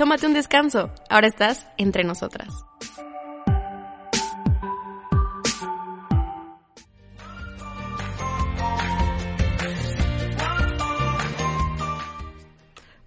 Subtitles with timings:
[0.00, 0.90] Tómate un descanso.
[1.10, 2.48] Ahora estás entre nosotras.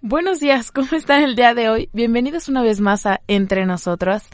[0.02, 1.90] Buenos días, ¿cómo están el día de hoy?
[1.92, 4.30] Bienvenidos una vez más a Entre Nosotras.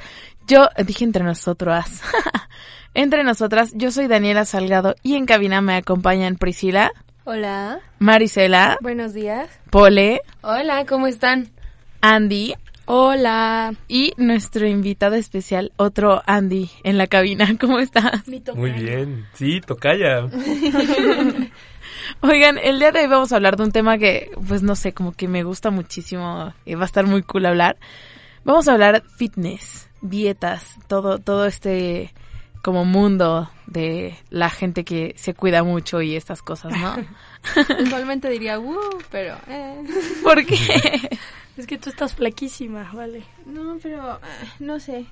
[0.47, 2.03] Yo dije entre nosotras.
[2.93, 6.93] entre nosotras, yo soy Daniela Salgado y en cabina me acompañan Priscila.
[7.25, 7.81] Hola.
[7.99, 8.77] Marisela.
[8.83, 9.49] Buenos días.
[9.71, 10.21] Pole.
[10.43, 11.49] Hola, ¿cómo están?
[12.01, 12.55] Andy.
[12.87, 13.75] Hola.
[13.89, 17.57] Y nuestro invitado especial, otro Andy, en la cabina.
[17.61, 18.23] ¿Cómo estás?
[18.55, 19.27] Muy bien.
[19.35, 20.25] Sí, tocaya.
[22.21, 24.93] Oigan, el día de hoy vamos a hablar de un tema que, pues no sé,
[24.93, 27.77] como que me gusta muchísimo y va a estar muy cool hablar.
[28.45, 32.13] Vamos a hablar fitness, dietas, todo, todo este
[32.63, 36.97] como mundo de la gente que se cuida mucho y estas cosas, ¿no?
[37.87, 39.37] Igualmente diría, uh, pero...
[39.49, 39.83] Eh.
[40.23, 40.57] ¿Por qué?
[41.61, 43.23] Es que tú estás flaquísima, vale.
[43.47, 44.21] No, pero eh,
[44.61, 45.07] no sé.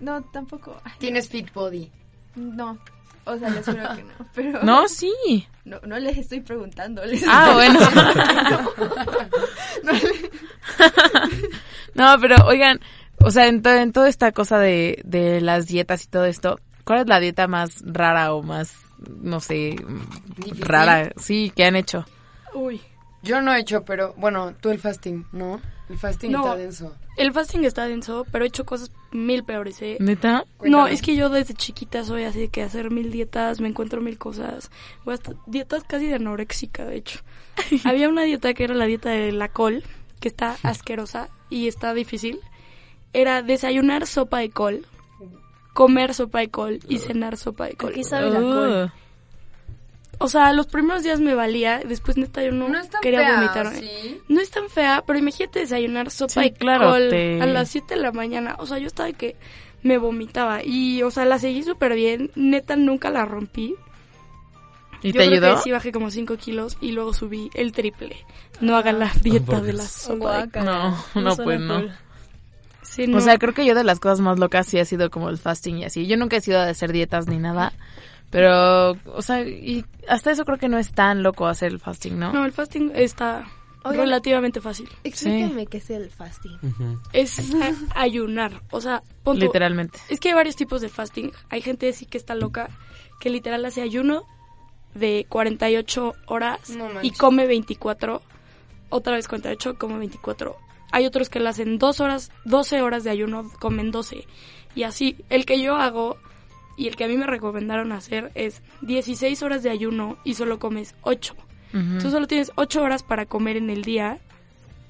[0.00, 0.80] No, tampoco.
[0.98, 1.90] Tienes fit body.
[2.36, 2.78] No.
[3.24, 4.12] O sea, les juro que no.
[4.34, 5.46] Pero No, sí.
[5.64, 7.04] no, no les estoy preguntando.
[7.04, 7.76] les Ah, estoy-
[8.74, 9.28] bueno.
[9.84, 9.92] No
[11.94, 12.80] No, pero oigan,
[13.24, 16.60] o sea, en, to- en toda esta cosa de, de las dietas y todo esto,
[16.84, 18.74] ¿cuál es la dieta más rara o más,
[19.20, 19.76] no sé,
[20.36, 20.64] Difícil.
[20.64, 22.04] rara, sí, que han hecho?
[22.54, 22.80] Uy.
[23.22, 25.60] Yo no he hecho, pero bueno, tú el fasting, ¿no?
[25.88, 26.38] El fasting No.
[26.40, 26.94] está denso.
[27.16, 29.96] El fasting está denso, pero he hecho cosas mil peores, ¿eh?
[30.00, 30.44] ¿Neta?
[30.62, 34.00] No, es que yo desde chiquita soy así de que hacer mil dietas, me encuentro
[34.00, 34.70] mil cosas.
[35.04, 37.20] Voy hasta dietas casi de anoréxica, de hecho.
[37.84, 39.82] Había una dieta que era la dieta de la col,
[40.20, 42.40] que está asquerosa y está difícil.
[43.12, 44.86] Era desayunar sopa de col,
[45.72, 47.90] comer sopa de col y cenar sopa de col.
[47.90, 48.92] ¿A qué sabe la col?
[50.20, 53.20] O sea, los primeros días me valía, después neta yo no, No es tan quería
[53.20, 53.74] fea, vomitar.
[53.74, 54.20] ¿sí?
[54.28, 57.68] No es tan fea, pero imagínate desayunar sopa Sí, de claro, col te- a las
[57.68, 58.56] 7 de la mañana.
[58.58, 59.36] O sea, yo estaba de que
[59.82, 60.64] me vomitaba.
[60.64, 62.30] Y, o sea, la seguí súper bien.
[62.34, 63.76] Neta, nunca la rompí.
[65.02, 65.54] ¿Y yo te creo ayudó?
[65.56, 68.16] que sí bajé como 5 kilos y luego subí el triple.
[68.60, 71.84] No hagan la dieta de la sopa de No, no, pues no.
[72.82, 73.18] Sí, no.
[73.18, 75.38] O sea, creo que yo de las cosas más locas sí ha sido como el
[75.38, 76.08] fasting y así.
[76.08, 77.72] Yo nunca he sido de hacer dietas ni nada.
[78.30, 82.18] Pero, o sea, y hasta eso creo que no es tan loco hacer el fasting,
[82.18, 82.32] ¿no?
[82.32, 83.48] No, el fasting está
[83.84, 84.04] Oigan.
[84.04, 84.88] relativamente fácil.
[85.04, 86.58] Explíquenme qué es el fasting.
[87.14, 87.40] Es
[87.94, 88.62] ayunar.
[88.70, 89.98] O sea, pon tú- Literalmente.
[90.10, 91.30] Es que hay varios tipos de fasting.
[91.48, 92.68] Hay gente sí que está loca,
[93.20, 94.24] que literal hace ayuno
[94.94, 98.20] de 48 horas No y come 24.
[98.90, 100.56] Otra vez 48, come 24.
[100.92, 104.26] Hay otros que lo hacen dos horas, 12 horas de ayuno, comen 12.
[104.74, 106.16] Y así, el que yo hago
[106.78, 110.58] y el que a mí me recomendaron hacer es 16 horas de ayuno y solo
[110.58, 111.34] comes 8.
[111.74, 111.98] Ujú.
[112.00, 114.18] Tú solo tienes 8 horas para comer en el día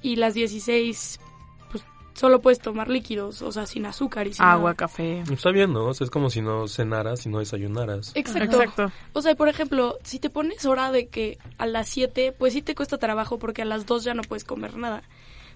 [0.03, 1.19] y las 16,
[1.73, 1.83] pues
[2.15, 4.75] solo puedes tomar líquidos, o sea, sin azúcar y sin Agua, nada.
[4.75, 5.25] café.
[5.33, 5.87] Está bien, ¿no?
[5.87, 8.13] O sea, es como si no cenaras y no desayunaras.
[8.15, 8.63] Exacto.
[8.63, 8.93] Exacto.
[9.15, 12.63] O sea, por ejemplo, si te pones hora de que a las 7, pues sí
[12.63, 15.03] te cuesta trabajo porque a las 2 ya no puedes comer nada.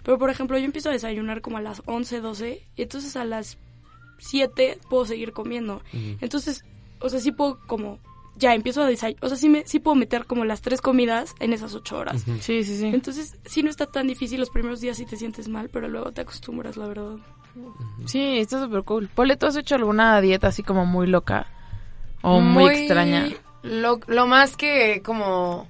[0.02, 3.24] Pero, por ejemplo, yo empiezo a desayunar como a las 11, 12, y entonces a
[3.24, 3.58] las
[4.22, 5.82] 7 puedo seguir comiendo.
[6.20, 6.64] Entonces,
[7.00, 7.98] o sea, sí puedo como,
[8.36, 11.34] ya empiezo a desayunar, o sea, sí, me, sí puedo meter como las tres comidas
[11.40, 12.24] en esas 8 horas.
[12.40, 12.86] Sí, sí, sí.
[12.86, 16.12] Entonces, sí no está tan difícil los primeros días si te sientes mal, pero luego
[16.12, 17.16] te acostumbras, la verdad.
[18.06, 19.08] Sí, está súper cool.
[19.14, 21.46] Pole, ¿tú has hecho alguna dieta así como muy loca?
[22.22, 23.28] O muy, extraña.
[23.62, 25.68] Lo, lo más que como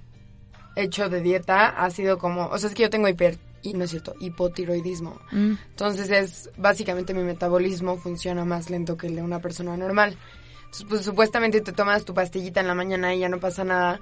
[0.76, 3.84] hecho de dieta ha sido como, o sea, es que yo tengo hiper, y no
[3.84, 5.20] es cierto, hipotiroidismo.
[5.30, 5.52] Mm.
[5.70, 10.16] Entonces es básicamente mi metabolismo funciona más lento que el de una persona normal.
[10.64, 14.00] Entonces, pues supuestamente te tomas tu pastillita en la mañana y ya no pasa nada.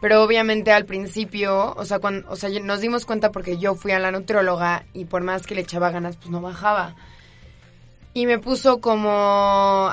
[0.00, 3.92] Pero obviamente al principio, o sea, cuando, o sea, nos dimos cuenta porque yo fui
[3.92, 6.94] a la nutrióloga y por más que le echaba ganas, pues no bajaba.
[8.14, 9.92] Y me puso como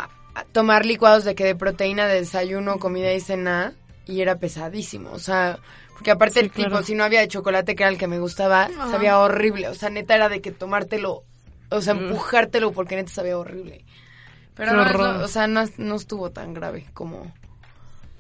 [0.52, 3.74] tomar licuados de que de proteína de desayuno, comida y cena
[4.06, 5.60] y era pesadísimo, o sea,
[5.98, 6.84] porque aparte Sí, el tipo, claro.
[6.86, 9.90] si no había de chocolate que era el que me gustaba, sabía horrible, o sea,
[9.90, 11.24] neta era de que tomártelo,
[11.72, 13.84] o sea, empujártelo porque neta sabía horrible.
[14.54, 17.32] Pero no, o sea, no, no estuvo tan grave como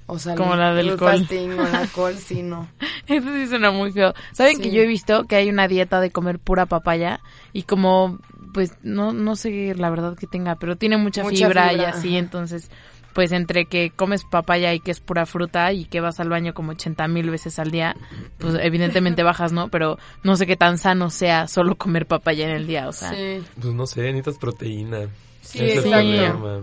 [0.07, 1.19] O sea, Como el- la del el col.
[1.19, 2.67] fasting o la col, sí, no.
[3.07, 4.13] Eso sí suena muy feo.
[4.31, 4.61] ¿Saben Sí.
[4.63, 7.19] que yo he visto que hay una dieta de comer pura papaya?
[7.53, 8.17] Y como,
[8.53, 12.09] pues, no, no sé la verdad que tenga, pero tiene mucha, Mucha fibra, y así,
[12.11, 12.17] ajá.
[12.19, 12.71] entonces,
[13.13, 16.53] pues entre que comes papaya y que es pura fruta y que vas al baño
[16.53, 17.95] como 80 mil veces al día,
[18.37, 19.69] pues evidentemente bajas, ¿no?
[19.69, 23.11] Pero no sé qué tan sano sea solo comer papaya en el día, o sea,
[23.13, 23.43] Sí.
[23.59, 25.07] Pues no sé, necesitas proteína.
[25.41, 26.61] Sí, problema.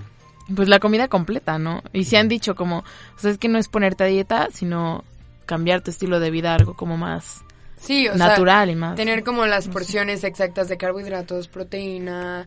[0.55, 1.83] pues la comida completa, ¿no?
[1.93, 5.05] Y se han dicho como, o sea, es que no es ponerte a dieta, sino
[5.47, 7.43] cambiar tu estilo de vida a algo como más
[7.77, 8.95] Sí, o sea, natural y más.
[8.97, 12.47] tener como las porciones exactas de carbohidratos, proteína,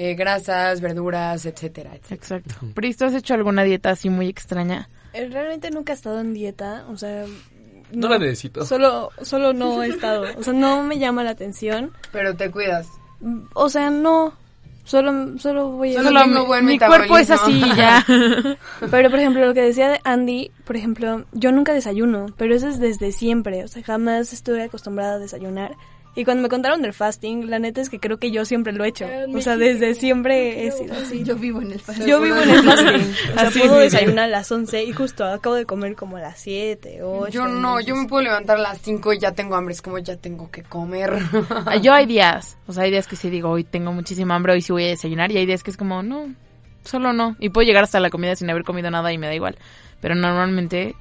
[0.00, 2.14] eh, grasas, verduras, etcétera, etcétera.
[2.14, 2.54] Exacto.
[2.72, 4.88] Pris, ¿tú has hecho alguna dieta así muy extraña?
[5.12, 7.24] Eh, Realmente nunca he estado en dieta, o sea...
[7.90, 8.64] No la necesito.
[8.64, 11.90] Solo, solo no he estado, o sea, no me llama la atención.
[12.12, 12.86] Pero te cuidas.
[13.54, 14.34] O sea, no,
[14.84, 16.02] solo, solo voy a...
[16.04, 18.06] Solo tengo buen mi cuerpo es así ya.
[18.90, 22.68] Pero, por ejemplo, lo que decía de Andy, por ejemplo, yo nunca desayuno, pero eso
[22.68, 25.74] es desde siempre, o sea, jamás estuve acostumbrada a desayunar.
[26.18, 28.82] Y cuando me contaron del fasting, la neta es que creo que yo siempre lo
[28.82, 29.06] he hecho.
[29.32, 31.22] O sea, desde siempre he sido así.
[31.22, 32.06] Yo vivo en el fasting.
[32.08, 33.12] Yo vivo en el fasting.
[33.30, 36.20] O sea, Así puedo desayunar a las 11 y justo acabo de comer como a
[36.20, 37.30] las 7, 8.
[37.30, 40.00] Yo no, yo me puedo levantar a las 5 y ya tengo hambre, es como
[40.00, 41.12] ya tengo que comer.
[41.50, 44.54] Ah, Yo hay días, o sea, hay días que sí digo, hoy tengo muchísima hambre,
[44.54, 46.34] hoy sí voy a desayunar, y hay días que es como, no,
[46.82, 47.36] solo no.
[47.38, 49.56] Y puedo llegar hasta la comida sin haber comido nada y me da igual.
[50.00, 50.96] Pero normalmente,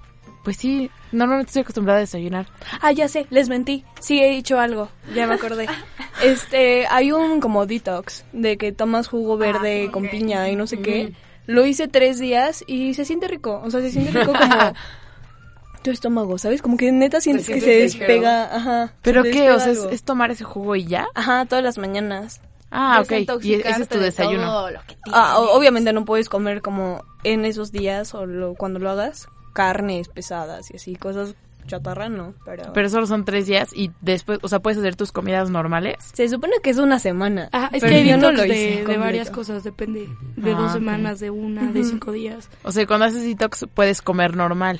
[0.47, 2.47] pues sí, normalmente estoy acostumbrada a desayunar.
[2.79, 3.83] Ah, ya sé, les mentí.
[3.99, 4.87] Sí, he dicho algo.
[5.13, 5.67] Ya me acordé.
[6.23, 10.79] Este, hay un como detox de que tomas jugo verde con piña y no sé
[10.79, 11.11] qué.
[11.47, 13.61] Lo hice tres días y se siente rico.
[13.61, 14.73] O sea, se siente rico como
[15.83, 16.61] tu estómago, ¿sabes?
[16.61, 18.55] Como que neta sientes que se despega.
[18.55, 18.93] Ajá.
[19.01, 19.29] ¿Pero qué?
[19.31, 21.07] despega O sea, ¿es, tomar ese jugo y ya?
[21.13, 22.39] Ajá, todas las mañanas.
[22.71, 23.43] Ah, ok.
[23.43, 24.45] Y ese es tu desayuno.
[24.45, 28.79] Todo lo que Ah, obviamente no puedes comer como en esos días o lo- cuando
[28.79, 29.27] lo hagas
[29.57, 31.33] carnes pesadas y así, cosas
[31.65, 32.71] chatarra, no, pero...
[32.73, 35.95] Pero solo son tres días y después, o sea, puedes hacer tus comidas normales.
[36.13, 37.49] Se supone que es una semana.
[37.51, 40.07] Ah, es pero que yo yo no lo hice de, varias cosas, depende.
[40.37, 40.73] De Ah, dos ok.
[40.77, 42.49] semanas, de una, de cinco días.
[42.63, 44.79] O sea, cuando haces detox puedes comer normal.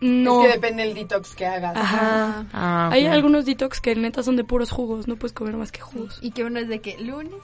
[0.00, 0.42] No.
[0.44, 1.76] Es que depende del detox que hagas.
[1.76, 2.44] Ajá.
[2.52, 3.12] Ah, Hay ok.
[3.14, 6.18] algunos detox que neta son de puros jugos, no puedes comer más que jugos.
[6.22, 7.40] Y que uno es de que lunes,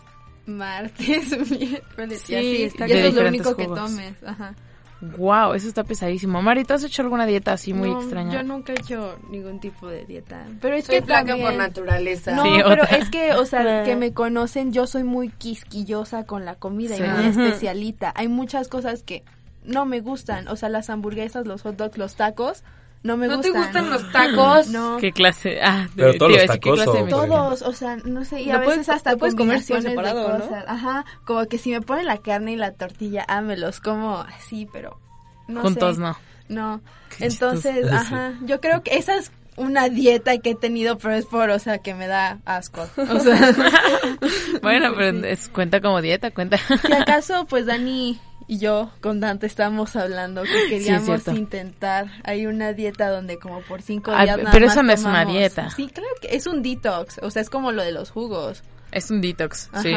[0.47, 2.63] martes, miércoles Sí, y así.
[2.63, 4.15] está y eso es lo único que tomes.
[4.25, 4.55] Ajá.
[5.01, 6.41] Wow, eso está pesadísimo.
[6.41, 8.33] Mari, ¿tú has hecho alguna dieta así muy No, extraña?
[8.33, 10.47] Yo nunca he hecho ningún tipo de dieta.
[10.63, 12.33] Pero es Soy que flaca también- por naturaleza.
[12.35, 12.97] No, Sí, pero otra.
[12.97, 17.03] es que, o sea, que me conocen, yo soy muy quisquillosa con la comida Sí.
[17.03, 18.13] y muy especialita.
[18.17, 19.25] Hay muchas cosas que
[19.65, 22.65] no me gustan, o sea, las hamburguesas, los hot dogs, los tacos,
[23.05, 23.63] no me ¿No te gustan.
[23.85, 24.69] gustan los tacos?
[24.71, 24.97] No.
[24.97, 25.61] ¿Qué clase?
[25.63, 27.17] Ah, Pero te todos los decir, ¿qué tacos clase de o-?
[27.27, 30.45] Todos, o sea, no sé, y a veces puedes- hasta puedes comer de separado, ¿no?
[30.45, 30.65] cosas.
[30.67, 34.19] Ajá, como que si me ponen la carne y la tortilla, ah, me los como
[34.19, 34.99] así, pero
[35.47, 36.03] no Juntos sé.
[36.03, 36.17] no.
[36.49, 36.81] No.
[37.17, 37.95] Qué Entonces, chistoso.
[37.95, 41.59] ajá, yo creo que esa es una dieta que he tenido, pero es por, o
[41.61, 42.87] sea, que me da asco.
[42.97, 43.55] O sea,
[44.63, 46.59] Bueno, pero es, cuenta como dieta, cuenta.
[46.59, 52.09] si acaso, pues Dani y yo con Dante estamos hablando que queríamos intentar.
[52.25, 55.05] Hay una dieta donde como por cinco Ah, días nada pero más eso no es
[55.05, 55.71] una dieta.
[55.71, 58.63] Sí, claro que es un detox, o sea, es como lo de los jugos.
[58.93, 59.95] Es un detox, sí.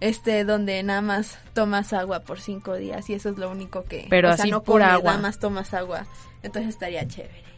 [0.00, 4.08] Este, donde nada más tomas agua por cinco días y eso es lo único que...
[4.10, 5.12] Pero o sea, así no comes, agua.
[5.12, 6.06] Nada más tomas agua.
[6.42, 7.51] Entonces estaría chévere.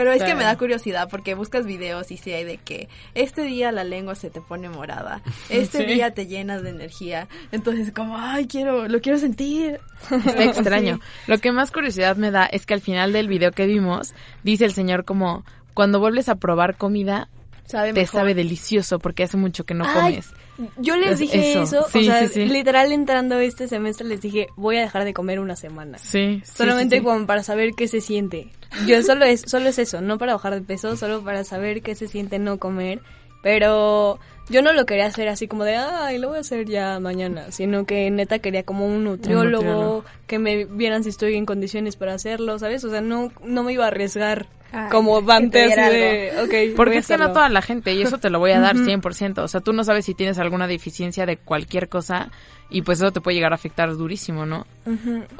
[0.00, 3.42] Pero es que me da curiosidad porque buscas videos y sí hay de que este
[3.42, 5.84] día la lengua se te pone morada, este Sí.
[5.84, 7.28] día te llenas de energía.
[7.52, 9.78] Entonces como, ay, quiero, lo quiero sentir.
[10.10, 11.00] Está extraño.
[11.26, 14.64] Lo que más curiosidad me da es que al final del video que vimos, dice
[14.64, 17.28] el señor como, cuando vuelves a probar comida,
[17.70, 18.20] Sabe te mejor.
[18.20, 20.30] sabe delicioso porque hace mucho que no Ay, comes.
[20.78, 21.62] Yo les Es- dije eso.
[21.62, 22.44] eso, Sí, o sea, sí, sí.
[22.46, 25.96] literal entrando este semestre les dije, voy a dejar de comer una semana.
[25.98, 28.48] Sí, Solamente como para saber qué se siente.
[28.86, 31.94] Yo solo es, solo es eso, no para bajar de peso, solo para saber qué
[31.94, 33.00] se siente no comer.
[33.42, 34.18] Pero
[34.50, 37.50] yo no lo quería hacer así como de, ay, lo voy a hacer ya mañana,
[37.52, 40.04] sino que neta quería como un nutriólogo, nutriólogo.
[40.26, 42.84] que me vieran si estoy en condiciones para hacerlo, ¿sabes?
[42.84, 45.90] O sea, no, no me iba a arriesgar Ay, como que Dante te así diera
[45.90, 47.34] de, ok, voy Porque es que no hacerlo".
[47.34, 48.84] toda la gente, y eso te lo voy a dar Ujú.
[48.84, 49.42] 100%.
[49.42, 52.30] O sea, tú no sabes si tienes alguna deficiencia de cualquier cosa
[52.72, 54.64] y pues eso te puede llegar a afectar durísimo, ¿no?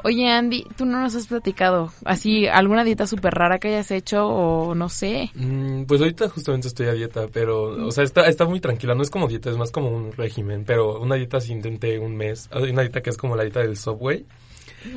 [0.03, 4.27] Oye, Andy, tú no nos has platicado así alguna dieta súper rara que hayas hecho
[4.27, 5.29] o no sé.
[5.35, 8.95] Mm, pues ahorita justamente estoy a dieta, pero, o sea, está, está muy tranquila.
[8.95, 10.65] No es como dieta, es más como un régimen.
[10.65, 12.49] Pero una dieta sí intenté un mes.
[12.51, 14.25] Hay una dieta que es como la dieta del Subway.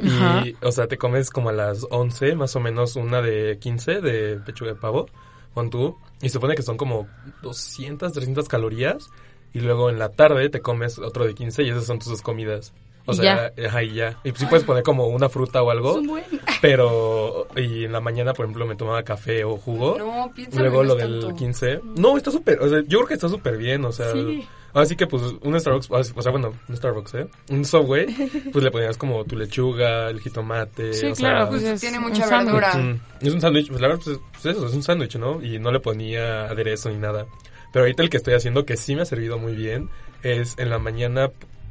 [0.06, 0.46] Ajá.
[0.46, 4.00] Y, o sea, te comes como a las 11, más o menos una de 15
[4.00, 5.06] de pechuga de pavo,
[5.52, 5.96] con tú.
[6.20, 7.08] Y se supone que son como
[7.42, 9.10] 200, 300 calorías.
[9.52, 12.22] Y luego en la tarde te comes otro de 15 y esas son tus dos
[12.22, 12.72] comidas.
[13.06, 14.18] O Y sea, y ya.
[14.24, 16.24] Y pues sí puedes poner como una fruta o algo, buen.
[16.62, 17.46] pero...
[17.54, 19.96] Y en la mañana, por ejemplo, me tomaba café o jugo.
[19.98, 21.36] No, Luego lo del tanto.
[21.36, 21.80] 15.
[21.98, 24.10] No, está súper, o sea, yo creo que está súper bien, o sea...
[24.12, 24.46] Sí.
[24.74, 27.26] Así que pues un Starbucks, o sea, bueno, un Starbucks, ¿eh?
[27.50, 28.06] Un Subway,
[28.52, 32.00] pues le ponías como tu lechuga, el jitomate, Sí, o claro, sea, pues es tiene
[32.00, 32.74] mucha verdura.
[32.74, 35.40] Mm, es un sándwich, pues la verdad, pues, pues eso, es un sándwich, ¿no?
[35.40, 37.26] Y no le ponía aderezo ni nada.
[37.72, 39.90] Pero ahorita el que estoy haciendo, que sí me ha servido muy bien,
[40.24, 41.30] es en la mañana,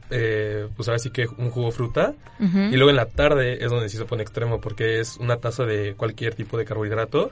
[0.09, 2.13] eh, pues ahora sí que un jugo fruta.
[2.39, 5.65] Y luego en la tarde es donde sí se pone extremo, porque es una taza
[5.65, 7.31] de cualquier tipo de carbohidrato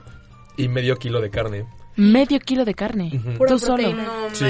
[0.56, 1.66] y medio kilo de carne.
[1.96, 3.20] Medio kilo de carne.
[3.36, 3.92] Pura Tú solo.
[3.92, 4.46] No Sí.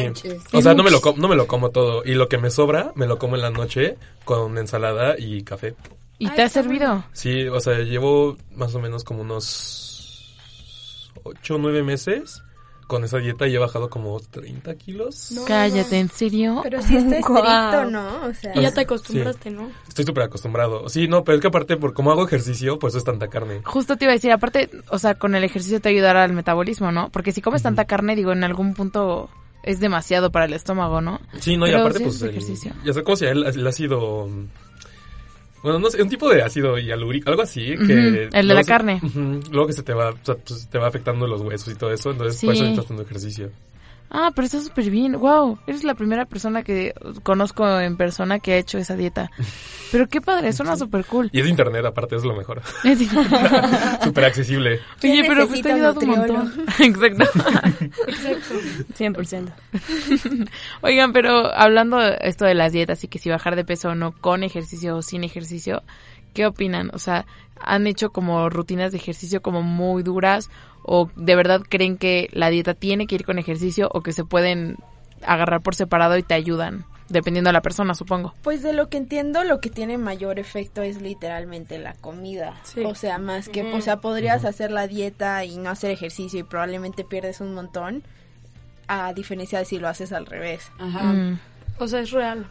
[0.53, 2.03] O sea, no me, lo com- no me lo como todo.
[2.05, 5.75] Y lo que me sobra, me lo como en la noche con ensalada y café.
[6.19, 7.05] ¿Y Ay, te ha servido?
[7.13, 10.33] Sí, o sea, llevo más o menos como unos
[11.25, 12.43] 8 o 9 meses
[12.93, 15.33] con esa dieta y he bajado como 30 kilos.
[15.33, 15.47] No.
[15.47, 16.61] Cállate, ¿en serio?
[16.63, 17.91] Pero si está estricto.
[17.91, 18.27] ¿no?
[18.27, 19.71] O sea, Y ya te acostumbraste, ¿no?
[19.89, 20.91] Estoy súper acostumbrado.
[20.91, 23.63] Sí, no, pero es que aparte, por cómo hago ejercicio, pues es tanta carne.
[23.65, 26.93] Justo te iba a decir, aparte, o sea, con el ejercicio te ayudará al metabolismo,
[26.93, 27.09] ¿no?
[27.09, 29.31] Porque si comes tanta carne, digo, en algún punto
[29.63, 31.19] es demasiado para el estómago, ¿no?
[31.39, 32.17] Sí, no, y aparte, sí pues.
[32.17, 32.73] es El, ejercicio.
[32.85, 34.29] ya sé cómo se llama el, el ácido.
[35.63, 37.65] Bueno, no sé, un tipo de ácido hialúrico, algo así.
[37.87, 39.01] que el de la se- carne.
[39.03, 41.77] ujú, luego que se te va, o sea, pues, te va afectando los huesos y
[41.77, 42.11] todo eso.
[42.11, 42.47] Entonces, Sí.
[42.47, 43.51] por eso necesitas haciendo ejercicio.
[44.15, 45.19] Ah, pero está súper bien.
[45.19, 46.93] Wow, eres la primera persona que
[47.23, 49.31] conozco en persona que ha hecho esa dieta.
[49.91, 51.31] Pero qué padre, suena súper cool.
[51.33, 52.61] Y es de internet, aparte, es lo mejor.
[52.85, 52.99] Es
[54.05, 54.81] súper accesible.
[55.01, 56.53] ¿Quién Oye, pero pues te ha ayudado un montón.
[56.79, 57.25] Exacto.
[58.07, 58.55] Exacto.
[58.99, 59.53] 100%.
[60.83, 63.95] Oigan, pero hablando de esto de las dietas y que si bajar de peso o
[63.95, 65.85] no con ejercicio o sin ejercicio,
[66.35, 66.91] ¿qué opinan?
[66.93, 67.25] O sea,
[67.59, 70.51] ¿han hecho como rutinas de ejercicio como muy duras
[70.83, 74.25] o de verdad creen que la dieta tiene que ir con ejercicio o que se
[74.25, 74.77] pueden
[75.23, 76.85] agarrar por separado y te ayudan?
[77.09, 78.35] Dependiendo de la persona, supongo.
[78.43, 82.55] Pues de lo que entiendo, lo que tiene mayor efecto es literalmente la comida.
[82.63, 82.85] Sí.
[82.85, 86.43] O sea, más que, o sea, podrías hacer la dieta y no hacer ejercicio y
[86.43, 88.03] probablemente pierdes un montón,
[88.89, 90.71] a diferencia de si lo haces al revés.
[90.79, 91.13] Ajá.
[91.13, 91.39] Mm.
[91.79, 92.47] O sea, es real.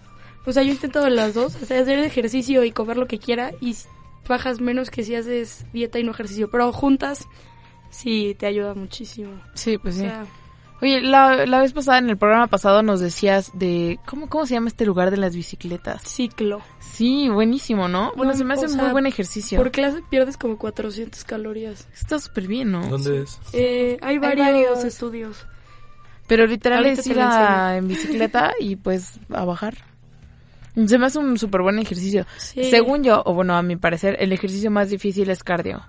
[0.46, 3.20] O sea, yo he intentado las dos, o sea, hacer ejercicio y comer lo que
[3.20, 3.76] quiera y
[4.28, 7.28] bajas menos que si haces dieta y no ejercicio, pero juntas
[7.92, 9.32] sí te ayuda muchísimo.
[9.54, 10.08] Sí, pues O sí.
[10.84, 14.00] Oye, la, la vez pasada, en el programa pasado, nos decías de...
[14.08, 16.02] ¿Cómo, cómo se llama este lugar de las bicicletas?
[16.02, 16.60] ciclo.
[16.80, 18.12] Sí, buenísimo, ¿no?
[18.16, 19.60] Bueno, No, se me hace un sea, muy buen ejercicio.
[19.60, 21.88] Por clase pierdes como 400 calorías.
[21.94, 22.88] Está súper bien, ¿no?
[22.88, 23.40] ¿Dónde es?
[23.54, 24.84] Eh, hay, varios varios.
[24.84, 25.46] estudios.
[26.26, 29.76] Pero literal Ahorita es ir a- en bicicleta y pues a bajar.
[30.88, 32.26] Se me hace un súper buen ejercicio.
[32.38, 32.64] Sí.
[32.72, 35.84] Según yo, o bueno, a mi parecer, el ejercicio más difícil es cardio.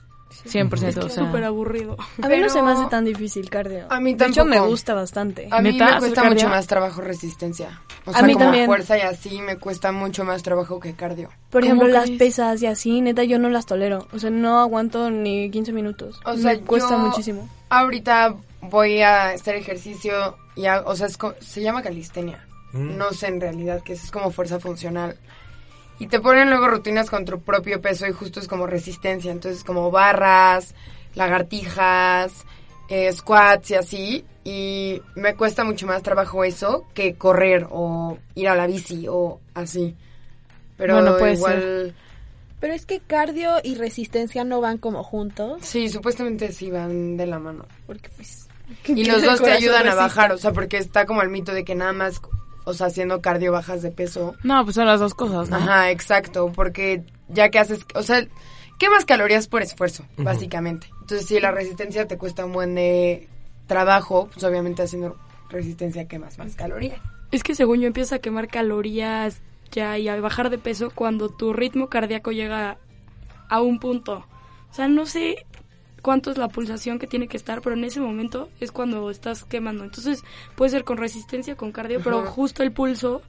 [0.45, 1.25] 100%, Es que o es sea.
[1.27, 1.97] súper aburrido.
[2.23, 3.87] A mí no se me hace tan difícil cardio.
[3.91, 4.71] A mí De hecho, me tampoco.
[4.71, 5.49] gusta bastante.
[5.51, 7.81] A mí me ¿Hacer cuesta mucho más trabajo resistencia.
[8.07, 8.67] O A sea, mí como también.
[8.67, 11.29] fuerza y así me cuesta mucho más trabajo que cardio.
[11.51, 14.09] Por ¿Cómo ejemplo, las pesas y así, neta, yo no las tolero.
[14.13, 16.21] O sea, no aguanto ni 15 minutos.
[16.25, 17.49] O sea, me cuesta yo muchísimo.
[17.69, 22.47] Ahorita voy a hacer ejercicio y ha- o sea, es co- se llama calistenia.
[22.73, 22.97] Mm.
[22.97, 25.17] No sé en realidad que es como fuerza funcional.
[26.03, 29.31] Y te ponen luego rutinas con tu propio peso y justo es como resistencia.
[29.31, 30.75] Entonces como barras,
[31.15, 32.45] lagartijas,
[32.89, 34.25] eh, squats y así.
[34.43, 39.39] Y me cuesta mucho más trabajo eso que correr o ir a la bici o
[39.55, 39.95] así.
[40.77, 41.95] Pero Bueno, puede igual...
[42.59, 47.27] Pero es que cardio y resistencia no van como juntos, Sí, supuestamente sí van de
[47.27, 47.65] la mano.
[47.87, 48.49] porque pues...
[48.87, 51.65] Y los dos te ayudan a bajar, o sea, porque está como el mito de
[51.65, 52.21] que nada más,
[52.65, 54.35] o sea, haciendo cardio bajas de peso.
[54.43, 55.57] No, pues son las dos cosas, ¿no?
[55.57, 58.27] Ajá, exacto, porque ya que haces, o sea,
[58.79, 60.89] quemas calorías por esfuerzo, básicamente.
[61.01, 63.29] Entonces, si la resistencia te cuesta un buen de
[63.67, 65.17] trabajo, pues obviamente haciendo
[65.49, 67.01] resistencia quemas más calorías.
[67.31, 69.41] Es que según yo empiezas a quemar calorías
[69.71, 72.79] ya y a bajar de peso cuando tu ritmo cardíaco llega
[73.49, 74.27] a un punto.
[74.71, 75.47] O sea, no sé
[76.03, 79.45] cuánto es la pulsación que tiene que estar, pero en ese momento es cuando estás
[79.45, 79.85] quemando.
[79.85, 80.23] Entonces
[80.57, 83.23] puede ser con resistencia, con cardio, pero justo el pulso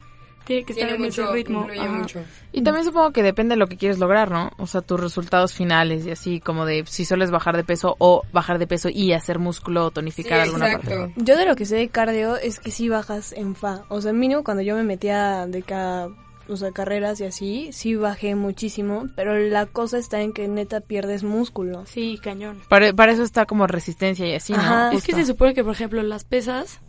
[0.46, 1.68] tiene que estar Tiene en ese mucho, ritmo.
[1.98, 2.20] mucho.
[2.52, 4.52] Y también supongo que depende de lo que quieres lograr, ¿no?
[4.58, 8.24] O sea, tus resultados finales y así, como de si sueles bajar de peso o
[8.34, 10.90] bajar de peso y hacer músculo o tonificar Sí, alguna exacto.
[10.90, 11.14] parte.
[11.16, 13.84] Yo de lo que sé de cardio es que sí bajas en fa.
[13.88, 16.10] O sea, mínimo cuando yo me metía de cada,
[16.48, 19.08] o sea, carreras y así, sí bajé muchísimo.
[19.16, 21.86] Pero la cosa está en que neta pierdes músculo.
[21.86, 22.62] Sí, cañón.
[22.70, 24.60] Para, para eso está como resistencia y así, ¿no?
[24.60, 24.94] Ajá.
[24.94, 26.80] Es que se supone que, por ejemplo, las pesas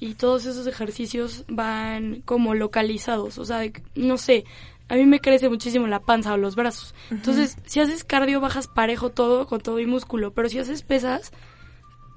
[0.00, 3.38] y todos esos ejercicios van como localizados.
[3.38, 3.62] O sea,
[3.94, 4.44] no sé,
[4.88, 6.94] a mí me crece muchísimo la panza o los brazos.
[7.10, 10.32] Entonces, si haces cardio, bajas parejo todo, con todo y músculo.
[10.32, 11.32] Pero si haces pesas,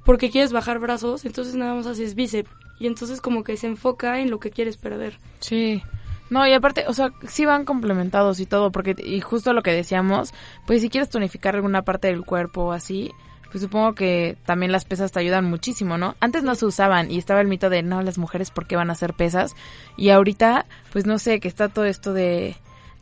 [0.05, 2.49] porque quieres bajar brazos, entonces nada más haces bíceps.
[2.79, 5.19] Y entonces como que se enfoca en lo que quieres perder.
[5.39, 5.83] Sí.
[6.31, 9.71] No, y aparte, o sea, sí van complementados y todo, porque, y justo lo que
[9.73, 10.33] decíamos,
[10.65, 13.11] pues si quieres tonificar alguna parte del cuerpo o así,
[13.51, 16.15] pues supongo que también las pesas te ayudan muchísimo, ¿no?
[16.21, 18.89] Antes no se usaban y estaba el mito de, no, las mujeres, ¿por qué van
[18.89, 19.55] a hacer pesas?
[19.97, 22.55] Y ahorita, pues no sé, que está todo esto de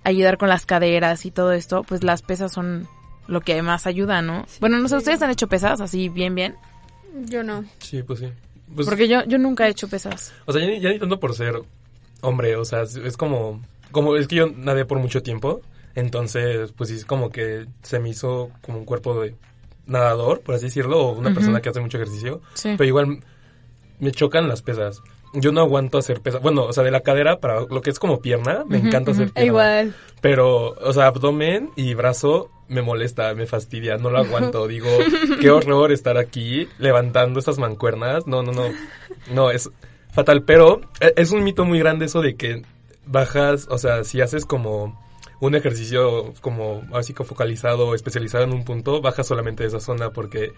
[0.03, 2.87] ayudar con las caderas y todo esto, pues las pesas son
[3.27, 4.45] lo que más ayuda, ¿no?
[4.59, 6.55] Bueno, no sé, ¿ustedes han hecho pesas así bien, bien?
[7.25, 7.63] Yo no.
[7.77, 8.27] Sí, pues sí.
[8.73, 10.33] Pues, Porque yo, yo nunca he hecho pesas.
[10.45, 11.61] O sea, ya, ni- ya ni tanto por ser
[12.21, 13.61] hombre, o sea, es, como,
[13.91, 15.61] como, es que yo nadé por mucho tiempo,
[15.95, 19.35] entonces, pues sí, es como que se me hizo como un cuerpo de
[19.85, 22.75] nadador, por así decirlo, o una persona que hace mucho ejercicio, Sí.
[22.77, 23.19] pero igual
[23.99, 25.01] me chocan las pesas.
[25.33, 26.41] Yo no aguanto hacer pesas.
[26.41, 29.29] Bueno, o sea, de la cadera para lo que es como pierna, me encanta hacer
[29.31, 29.45] pierna.
[29.45, 29.95] Igual.
[30.21, 34.67] Pero, o sea, abdomen y brazo me molesta, me fastidia, no lo aguanto.
[34.67, 34.87] Digo,
[35.39, 38.25] qué horror estar aquí levantando estas mancuernas.
[38.25, 38.63] No, no, no.
[39.31, 39.69] No, es
[40.11, 40.43] fatal.
[40.43, 42.61] Pero e- es un mito muy grande eso de que
[43.05, 44.99] bajas, o sea, si haces como
[45.41, 50.09] un ejercicio como así como focalizado, especializado en un punto, bajas solamente de esa zona
[50.11, 50.51] porque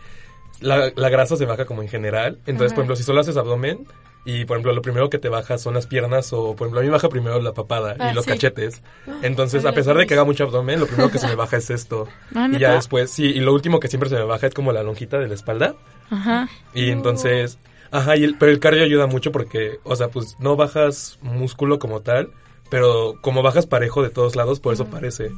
[0.60, 2.40] la, la grasa se baja como en general.
[2.46, 3.86] Entonces, por ejemplo, si solo haces abdomen
[4.26, 6.84] y, por ejemplo, lo primero que te baja son las piernas o, por ejemplo, a
[6.84, 8.32] mí baja primero la papada Ah, y los sí.
[8.32, 8.82] cachetes.
[9.24, 11.70] Entonces, a pesar de que haga mucho abdomen, lo primero que se me baja es
[11.70, 12.08] esto.
[12.36, 14.72] Ah, y ya después, sí, y lo último que siempre se me baja es como
[14.72, 15.76] la lonjita de la espalda.
[16.10, 16.48] Ajá.
[16.74, 17.58] Y entonces,
[17.92, 21.78] ajá, y el- pero el cardio ayuda mucho porque, o sea, pues no bajas músculo
[21.80, 22.32] como tal,
[22.70, 25.32] pero como bajas parejo de todos lados, por eso parece.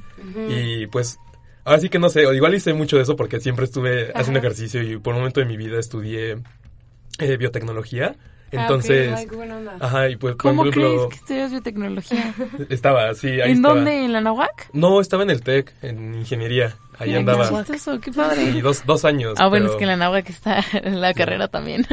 [0.48, 1.18] Y pues,
[1.66, 4.82] ahora sí que no sé, igual hice mucho de eso porque siempre estuve haciendo ejercicio
[4.84, 6.38] y por un momento de mi vida estudié
[7.20, 8.16] eh, biotecnología.
[8.52, 9.78] Entonces, Ay, buena onda.
[9.80, 12.36] ajá, y pues, por ¿Cómo crees ejemplo, que estudias biotecnología?
[12.70, 13.74] estaba así, ahí ¿En estaba.
[13.76, 14.06] dónde?
[14.06, 14.70] ¿En la Nahuac?
[14.74, 16.76] No, estaba en el TEC, en ingeniería.
[17.00, 17.50] Ahí andaba.
[17.50, 18.44] qué chistoso, qué padre.
[18.44, 19.34] Y dos, dos años.
[19.38, 21.86] Ah, bueno, pero- es que en la Nahuac está en la carrera también.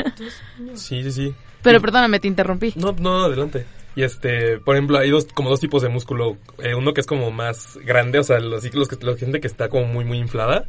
[0.74, 1.34] Sí, sí, sí.
[1.62, 2.72] Pero perdóname, te interrumpí.
[2.76, 3.66] No, no, adelante.
[3.96, 6.36] Y este, por ejemplo, hay dos, como dos tipos de músculo.
[6.58, 9.46] Eh, uno que es como más grande, o sea, los, los que, la gente que
[9.46, 10.64] está como muy, muy inflada.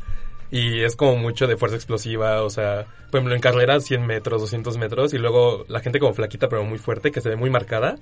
[0.51, 4.41] Y es como mucho de fuerza explosiva, o sea, por ejemplo, en carreras 100 metros,
[4.41, 5.13] 200 metros.
[5.13, 7.95] Y luego la gente como flaquita, pero muy fuerte, que se ve muy marcada.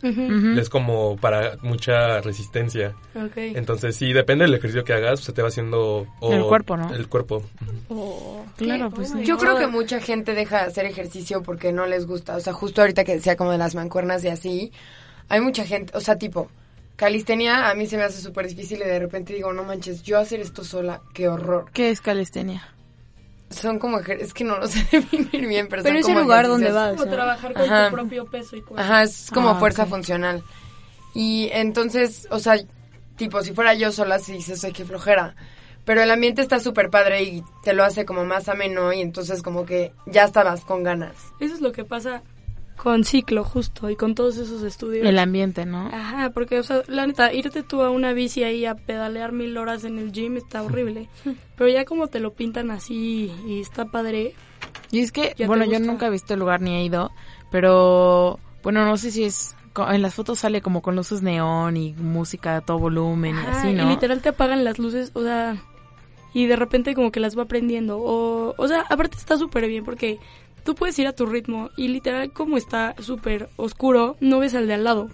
[0.58, 2.96] Es como para mucha resistencia.
[3.56, 6.08] Entonces, sí, depende del ejercicio que hagas, se te va haciendo...
[6.22, 6.92] o- El cuerpo, ¿no?
[6.94, 7.44] El cuerpo.
[8.58, 9.24] Claro, pues sí.
[9.26, 12.36] Yo creo que mucha gente deja de hacer ejercicio porque no les gusta.
[12.36, 14.72] O sea, justo ahorita que decía como de las mancuernas y así,
[15.28, 16.50] hay mucha gente, o sea, tipo,
[17.00, 20.20] calistenia a mí se me hace súper difícil y de repente digo, no manches, yo
[20.20, 21.72] hacer esto sola, qué horror.
[21.72, 22.76] ¿Qué es calistenia?
[23.50, 26.24] Son como, es que no lo sé definir bien, pero, Pero son es como el
[26.26, 26.92] lugar donde vas.
[26.92, 27.12] Como ¿no?
[27.12, 27.90] trabajar con Ajá.
[27.90, 28.84] tu propio peso y cuerpo.
[28.84, 30.44] Ajá, es como Ah, fuerza funcional.
[31.16, 32.58] Y entonces, o sea,
[33.16, 35.38] tipo, si fuera yo sola, sí dices, ay, qué flojera.
[35.86, 39.42] Pero el ambiente está súper padre y te lo hace como más ameno y entonces
[39.42, 41.16] como que ya estabas con ganas.
[41.40, 42.24] Eso es lo que pasa
[42.82, 45.06] con ciclo, justo, y con todos esos estudios.
[45.06, 45.88] El ambiente, ¿no?
[45.88, 49.58] Ajá, porque, o sea, la neta, irte tú a una bici ahí a pedalear mil
[49.58, 51.10] horas en el gym está horrible.
[51.58, 54.34] Pero ya como te lo pintan así y está padre.
[54.92, 57.12] Y es que, ¿Ya te bueno, yo nunca he visto el lugar ni he ido,
[57.52, 61.92] pero, bueno, no sé si es, en las fotos sale como con luces neón y
[61.94, 63.88] música a todo volumen y Ajá, así, ¿no?
[63.88, 65.62] Y literal te apagan las luces, o sea,
[66.34, 67.98] y de repente como que las va prendiendo.
[68.00, 70.20] O, o sea, aparte está súper bien porque
[70.64, 74.68] tú puedes ir a tu ritmo y literal como está súper oscuro, no ves al
[74.68, 75.10] de al lado.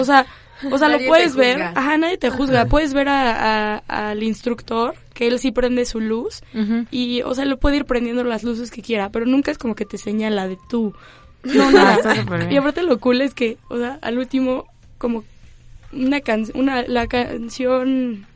[0.00, 0.26] O sea,
[0.70, 2.64] o sea, Nadie lo puedes ver, ajá, nadie te juzga.
[2.66, 6.42] Puedes ver a, a- al instructor, que él sí prende su luz,
[6.90, 9.74] y, o sea, lo puede ir prendiendo las luces que quiera, pero nunca es como
[9.76, 10.94] que te señala de tú.
[11.44, 12.12] No, nada.
[12.24, 12.50] Bien.
[12.52, 14.64] y aparte lo cool es que, o sea, al último,
[14.98, 15.22] como
[15.92, 18.26] una canción, una, la canción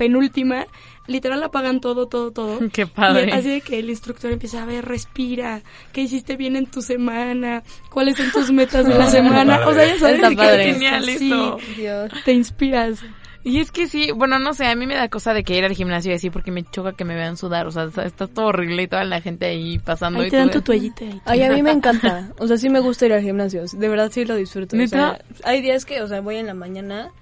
[0.00, 0.66] penúltima,
[1.06, 2.58] literal apagan todo, todo, todo.
[2.72, 3.28] Qué padre.
[3.28, 5.60] Y así de que el instructor empieza a ver, respira,
[5.92, 9.66] qué hiciste bien en tu semana, cuáles son tus metas de la semana.
[9.68, 10.64] O sea, ya sabes Está padre.
[10.64, 11.58] te- Genial sí, eso.
[11.76, 12.10] Dios.
[12.24, 13.00] te inspiras.
[13.44, 15.64] Y es que sí, bueno, no sé, a mí me da cosa de que ir
[15.64, 18.26] al gimnasio y así porque me choca que me vean sudar, o sea, está, está
[18.26, 21.04] todo horrible y toda la gente ahí pasando Ahí y te dan tu toallita.
[21.06, 22.32] y Ay, a mí me encanta.
[22.38, 23.64] O sea, sí me gusta ir al gimnasio.
[23.72, 24.76] De verdad sí lo disfruto.
[24.76, 27.12] O hay días que, o sea, voy en la mañana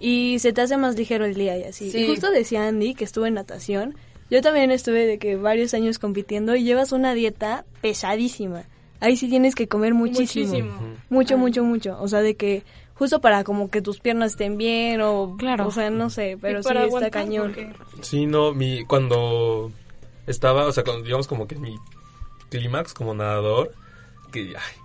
[0.00, 1.90] y se te hace más ligero el día y así.
[1.92, 1.98] Sí.
[1.98, 3.94] Y justo decía Andy que estuvo en natación.
[4.30, 8.62] Yo también estuve de que varios años compitiendo y llevas una dieta pesadísima.
[9.00, 10.46] Ahí sí tienes que comer muchísimo.
[10.48, 10.96] Muchísimo.
[11.08, 11.96] Mucho, mucho, mucho.
[12.00, 12.62] O sea, de que
[12.94, 15.36] justo para como que tus piernas estén bien o...
[15.38, 15.66] Claro.
[15.66, 17.48] O sea, no sé, pero sí para está cañón.
[17.54, 19.72] porque- Sí, no, mi, cuando
[20.26, 21.76] estaba, o sea, cuando, digamos como que mi
[22.50, 23.72] clímax como nadador,
[24.32, 24.76] que, ay,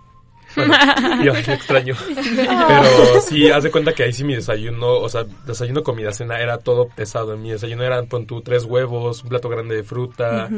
[0.56, 0.74] bueno,
[1.24, 1.94] yo ay, extraño.
[2.06, 6.40] Pero sí, haz de cuenta que ahí sí mi desayuno, o sea, desayuno, comida, cena,
[6.40, 7.34] era todo pesado.
[7.34, 10.48] En mi desayuno eran, pon tú, tres huevos, un plato grande de fruta,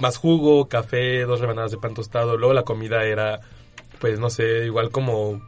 [0.00, 2.36] más jugo, café, dos rebanadas de pan tostado.
[2.36, 3.40] Luego la comida era,
[3.98, 5.40] pues, no sé, igual como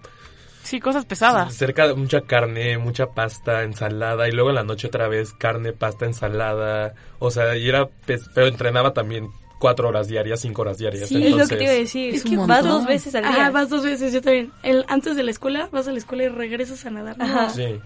[0.68, 1.54] Sí, cosas pesadas.
[1.54, 5.72] Cerca de mucha carne, mucha pasta, ensalada y luego en la noche otra vez carne,
[5.72, 6.92] pasta, ensalada.
[7.18, 11.08] O sea, y era, pero entrenaba también cuatro horas diarias, cinco horas diarias.
[11.08, 12.14] Sí, es lo que te iba a decir.
[12.14, 13.46] Es que vas dos veces al día.
[13.46, 14.52] Ah, vas dos veces, yo también.
[14.62, 17.16] El, antes de la escuela, vas a la escuela y regresas a nadar.
[17.50, 17.80] Sí.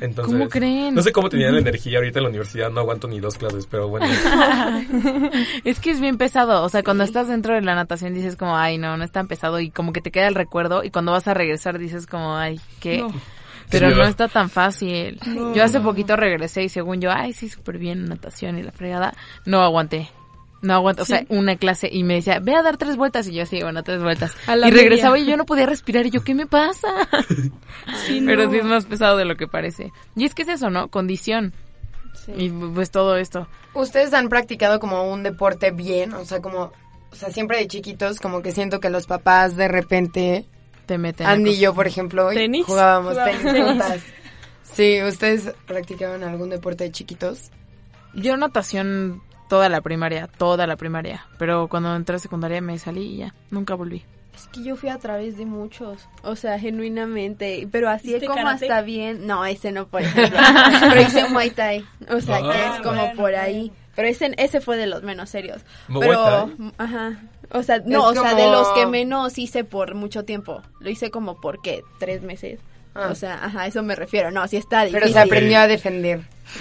[0.00, 0.94] Entonces, ¿Cómo creen?
[0.94, 3.66] No sé cómo tenían la energía ahorita en la universidad, no aguanto ni dos clases,
[3.66, 4.06] pero bueno.
[5.64, 8.56] es que es bien pesado, o sea, cuando estás dentro de la natación dices como,
[8.56, 11.10] ay, no, no es tan pesado y como que te queda el recuerdo y cuando
[11.12, 12.98] vas a regresar dices como, ay, ¿qué?
[12.98, 13.12] No.
[13.68, 15.20] Pero Sí, no está tan fácil.
[15.54, 19.14] Yo hace poquito regresé y según yo, ay, sí, súper bien natación y la fregada,
[19.44, 20.08] no aguanté.
[20.62, 23.32] No aguanté, o sea, una clase y me decía, ve a dar tres vueltas y
[23.32, 24.32] yo sí, bueno, tres vueltas.
[24.46, 25.24] A la Y regresaba media.
[25.26, 26.88] y yo no podía respirar y yo, ¿qué me pasa?
[28.06, 28.50] Sí, Pero no.
[28.50, 29.90] sí es más pesado de lo que parece.
[30.14, 30.88] Y es que es eso, ¿no?
[30.88, 31.54] Condición.
[32.36, 33.48] Y pues todo esto.
[33.72, 36.12] ¿Ustedes han practicado como un deporte bien?
[36.12, 36.72] O sea, como,
[37.10, 40.44] o sea, siempre de chiquitos, como que siento que los papás de repente,
[40.86, 41.26] Te meten.
[41.26, 42.66] Andy y yo, por ejemplo, ¿Tenis?
[42.66, 43.82] jugábamos tenis tenis.
[44.62, 47.50] Sí, ¿ustedes practicaban algún deporte de chiquitos?
[48.14, 51.26] Yo natación toda la primaria, toda la primaria.
[51.38, 54.02] Pero cuando entré a secundaria me salí y ya, nunca volví.
[54.34, 58.38] Es que yo fui a través de muchos, o sea, genuinamente, pero así ¿Hiciste como
[58.38, 58.64] karate?
[58.66, 60.38] hasta bien, no, ese no por ejemplo,
[60.88, 64.32] pero hice Muay Thai, o sea, que Ah, es como bueno, por ahí, pero ese,
[64.38, 65.62] ese fue de los menos serios,
[65.98, 69.94] pero, ajá, o sea, no, Es o sea, como- de los que menos hice por
[69.94, 71.82] mucho tiempo, lo hice como por, ¿qué?
[71.98, 72.60] Tres meses,
[72.94, 73.08] Ah.
[73.10, 75.00] o sea, ajá, eso me refiero, no, sí está difícil.
[75.00, 76.22] Pero se aprendió a defender.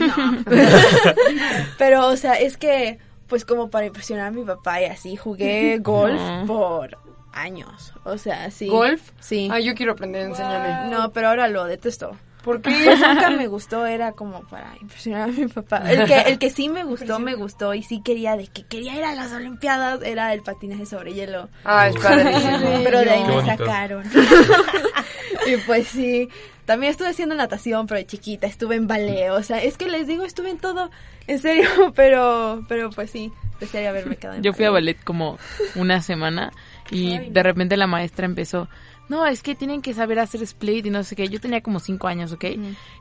[1.77, 5.77] Pero, o sea, es que, pues como para impresionar a mi papá y así, jugué
[5.81, 6.43] golf No.
[6.45, 6.97] por
[7.33, 7.93] años.
[8.03, 8.67] O sea, sí.
[8.67, 9.11] ¿Golf?
[9.19, 9.49] Sí.
[9.51, 10.91] Ay, yo quiero aprender, enséñame.
[10.91, 12.17] No, pero ahora lo detesto.
[12.49, 12.71] ¿Por qué?
[12.83, 15.83] Pues nunca me gustó, era como para impresionar a mi papá.
[15.91, 18.95] El que, el que sí me gustó, me gustó y sí quería, de que quería
[18.95, 21.47] ir a las Olimpiadas, era el patinaje sobre hielo.
[21.63, 22.81] Ay, es padrísimo.
[22.83, 23.57] Pero de ahí Qué me bonito.
[23.57, 24.03] sacaron.
[25.47, 26.27] y pues sí,
[26.65, 30.07] también estuve haciendo natación, pero de chiquita, estuve en ballet, o sea, es que les
[30.07, 30.89] digo, estuve en todo,
[31.27, 35.37] en serio, pero, pero pues sí, desearía haberme quedado en Yo fui a ballet como
[35.75, 36.51] una semana
[36.91, 38.69] y de repente la maestra empezó,
[39.09, 41.27] no, es que tienen que saber hacer split y no sé qué.
[41.27, 42.45] Yo tenía como cinco años, ¿ok?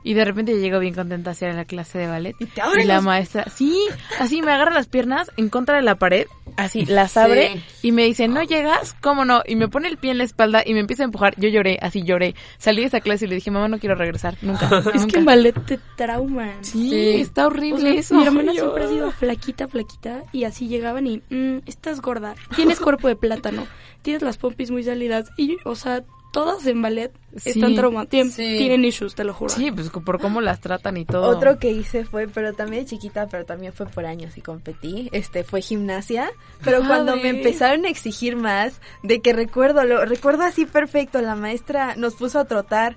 [0.03, 2.35] Y de repente yo llego bien contenta hacia la clase de ballet.
[2.41, 3.79] Y, la maestra, sí,
[4.19, 8.05] así me agarra las piernas en contra de la pared, así las abre y me
[8.05, 8.97] dice, ¿no llegas?
[9.01, 9.43] ¿Cómo no?
[9.47, 11.35] Y me pone el pie en la espalda y me empieza a empujar.
[11.37, 12.35] Yo lloré, así lloré.
[12.59, 14.67] Salí de esa clase y le dije, mamá, no quiero regresar, nunca.
[14.89, 15.07] Es nunca.
[15.13, 16.65] que en ballet te trauman.
[16.65, 18.15] Sí, está horrible O sea, eso.
[18.15, 22.81] Mi hermana siempre ha sido flaquita, flaquita, y así llegaban y, "Mm, estás gorda, tienes
[22.81, 23.67] cuerpo de plátano,
[24.03, 27.51] tienes las pompis muy salidas, y, o sea, todas en ballet Sí.
[27.51, 27.75] están
[28.09, 28.57] tienen, Sí.
[28.59, 29.51] tienen issues, te lo juro.
[29.55, 31.27] Sí, pues por cómo las tratan y todo.
[31.29, 35.09] Otro que hice fue, pero también de chiquita, pero también fue por años y competí,
[35.13, 36.29] este fue gimnasia,
[36.63, 41.35] pero cuando me empezaron a exigir más, de que recuerdo, lo recuerdo así perfecto, la
[41.35, 42.97] maestra nos puso a trotar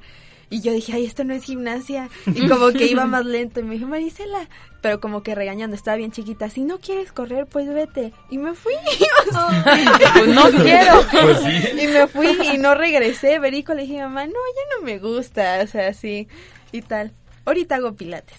[0.52, 3.64] y yo dije, ay, esto no es gimnasia, y como que iba más lento y
[3.64, 4.48] me dijo, Marisela,
[4.82, 8.54] pero como que regañando, estaba bien chiquita, si no quieres correr, pues vete, y me
[8.54, 8.74] fui,
[10.14, 11.02] Pues no quiero.
[11.10, 11.82] Pues sí.
[11.82, 13.40] y me fui y no regresé.
[13.40, 15.62] Verico le dije, mamá, no, ya no me gusta.
[15.64, 16.28] O sea, así
[16.72, 17.14] y tal.
[17.46, 18.38] Ahorita hago pilates.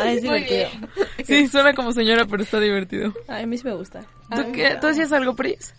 [0.00, 0.70] Ay, sí Muy lo quiero.
[1.24, 3.12] Sí, suena como señora, pero está divertido.
[3.26, 4.02] Ay, a mí sí me gusta.
[4.34, 4.76] ¿Tú, qué?
[4.80, 5.74] ¿Tú hacías algo, Pris?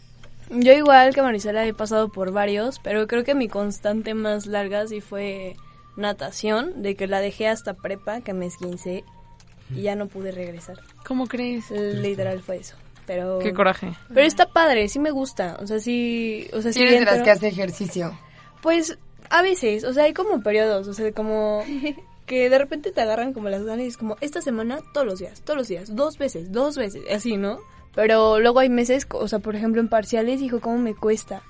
[0.50, 4.88] Yo igual que Marisela he pasado por varios, pero creo que mi constante más larga
[4.88, 5.56] sí fue
[5.96, 9.04] natación, de que la dejé hasta prepa, que me esquincé
[9.76, 10.80] y ya no pude regresar.
[11.06, 11.70] ¿Cómo crees?
[11.72, 12.76] Literal fue eso.
[13.06, 13.94] Pero Qué coraje.
[14.14, 15.58] Pero está padre, sí me gusta.
[15.62, 18.18] O sea, sí, o sea, sí eres de las que hace ejercicio.
[18.62, 18.98] Pues
[19.30, 21.64] a veces, o sea, hay como periodos, o sea, como
[22.26, 25.20] que de repente te agarran como las ganas y es como esta semana todos los
[25.20, 27.60] días, todos los días, dos veces, dos veces, así, ¿no?
[27.98, 31.42] Pero luego hay meses, o sea, por ejemplo, en parciales, hijo, cómo me cuesta.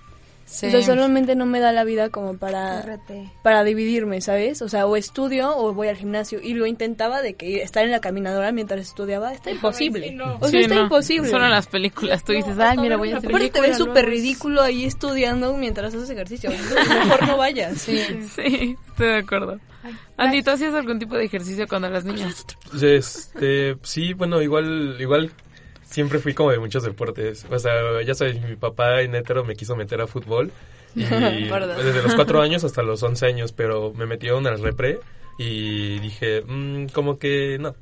[0.46, 0.68] Sí.
[0.68, 3.02] O sea, solamente no me da la vida como para
[3.44, 4.62] para dividirme, ¿sabes?
[4.62, 7.92] O sea, o estudio o voy al gimnasio y lo intentaba de que estar en
[7.92, 10.18] la caminadora mientras estudiaba, está imposible.
[10.22, 10.84] O sea, Sí, está no.
[10.84, 11.30] imposible.
[11.30, 12.24] Solo en las películas.
[12.24, 13.30] Tú dices, ay, mira, voy a hacer...
[13.30, 16.50] Aparte te ves súper ridículo ahí estudiando mientras haces ejercicio.
[17.06, 17.82] Mejor no vayas.
[17.82, 18.00] Sí.
[18.34, 19.60] Sí, estoy de acuerdo.
[20.16, 22.34] Andy, ¿tú hacías algún tipo de ejercicio cuando eras niña?
[22.82, 25.30] Este, sí, bueno, igual, igual
[25.90, 27.46] siempre fui como de muchos deportes.
[27.50, 30.52] O sea, ya sabes, mi papá en hetero me quiso meter a fútbol.
[30.96, 35.00] Y desde los cuatro años hasta los 11 años, pero me metieron al repre
[35.38, 37.76] y dije, "Mm, como que no.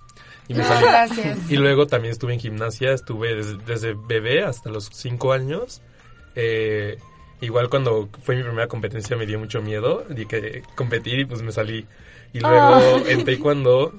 [0.50, 0.86] Y me salí.
[0.86, 1.50] gracias.
[1.50, 5.82] Y luego también estuve en gimnasia, estuve desde, desde bebé hasta los 5 años.
[6.36, 6.98] Eh,
[7.41, 11.41] igual cuando fue mi primera competencia me dio mucho miedo de que competir y pues
[11.41, 11.86] me salí.
[12.34, 13.94] Y luego en taekwondo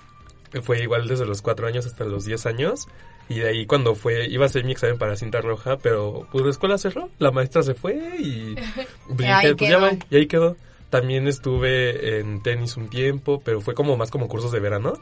[0.62, 2.86] fue igual desde los 4 años hasta los 10 años.
[3.28, 6.44] Y de ahí cuando fue, iba a hacer mi examen para cinta roja, pero pues
[6.44, 9.92] la escuela cerró, la maestra se fue y pues, Y dije, ahí pues ya va,
[10.10, 10.56] y ahí quedó.
[10.90, 14.94] También estuve en tenis un tiempo, pero fue como más como cursos de verano.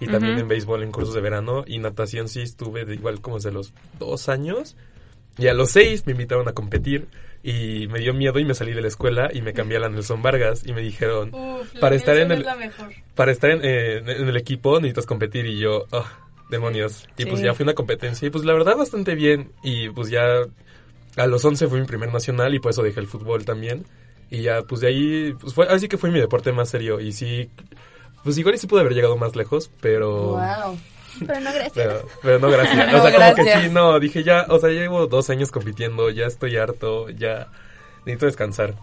[0.00, 0.42] Y también Ujú.
[0.42, 1.64] en béisbol en cursos de verano.
[1.66, 4.76] Y natación sí estuve de igual como desde los dos años.
[5.38, 7.08] Y a los seis me invitaron a competir.
[7.42, 9.88] Y me dio miedo y me salí de la escuela y me cambié a la
[9.88, 10.62] Nelson Vargas.
[10.64, 11.32] Y me dijeron,
[11.80, 12.46] para estar en el,
[13.14, 15.46] para estar en, eh, en el equipo necesitas competir.
[15.46, 16.21] Y yo, ah,
[16.52, 17.08] demonios.
[17.16, 18.28] Y pues ya fui a una competencia.
[18.28, 19.50] Y pues la verdad bastante bien.
[19.64, 20.22] Y pues ya
[21.16, 23.84] a los 11 fue mi primer nacional y por eso dejé el fútbol también.
[24.30, 27.00] Y ya, pues de ahí, pues fue, así que fue mi deporte más serio.
[27.00, 27.50] Y sí,
[28.24, 30.38] pues igual y sí pude haber llegado más lejos, pero...
[30.38, 30.78] Wow.
[31.26, 31.72] Pero no, gracias.
[31.74, 32.76] Pero, pero no, gracias.
[32.92, 35.50] No, o sea, como que sí, no, dije ya, o sea, ya llevo dos años
[35.50, 37.48] compitiendo, ya estoy harto, ya
[38.06, 38.74] necesito descansar.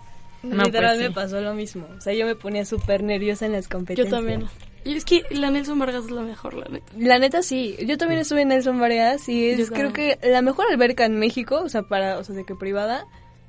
[0.43, 1.03] No, Literal pues sí.
[1.09, 1.87] me pasó lo mismo.
[1.97, 4.15] O sea, yo me ponía súper nerviosa en las Yo competencias.
[4.15, 4.47] también.
[4.85, 6.91] Y es que la Nelson Vargas es la mejor, la neta.
[6.97, 10.41] La neta sí, yo también estuve en Nelson Vargas y Yo es creo que la
[10.41, 13.05] mejor alberca en México, o sea, para, o sea, de que privada.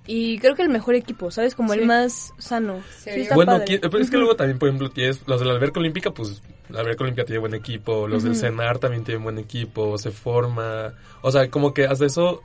[0.06, 1.54] Y creo que el mejor equipo, ¿sabes?
[1.54, 2.80] Como el más sano.
[2.98, 3.66] Sí, bueno, padre.
[3.66, 6.42] qui- pero es que luego también, por ejemplo, tienes los de la alberca olímpica, pues
[6.68, 10.94] la alberca olímpica tiene buen equipo, los del CENAR también tienen buen equipo, se forma,
[11.20, 12.42] o sea, como que hasta eso,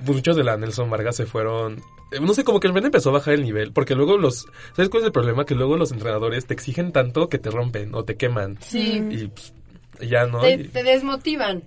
[0.00, 1.78] muchos de la Nelson Vargas se fueron,
[2.12, 4.46] eh, no sé, como que el repente empezó a bajar el nivel, porque luego los,
[4.74, 5.44] ¿sabes cuál es el problema?
[5.44, 8.58] Que luego los entrenadores te exigen tanto que te rompen o te queman.
[8.60, 9.02] Sí.
[9.10, 9.52] Y pues,
[10.00, 10.40] ya no.
[10.40, 11.62] Te, y te desmotivan.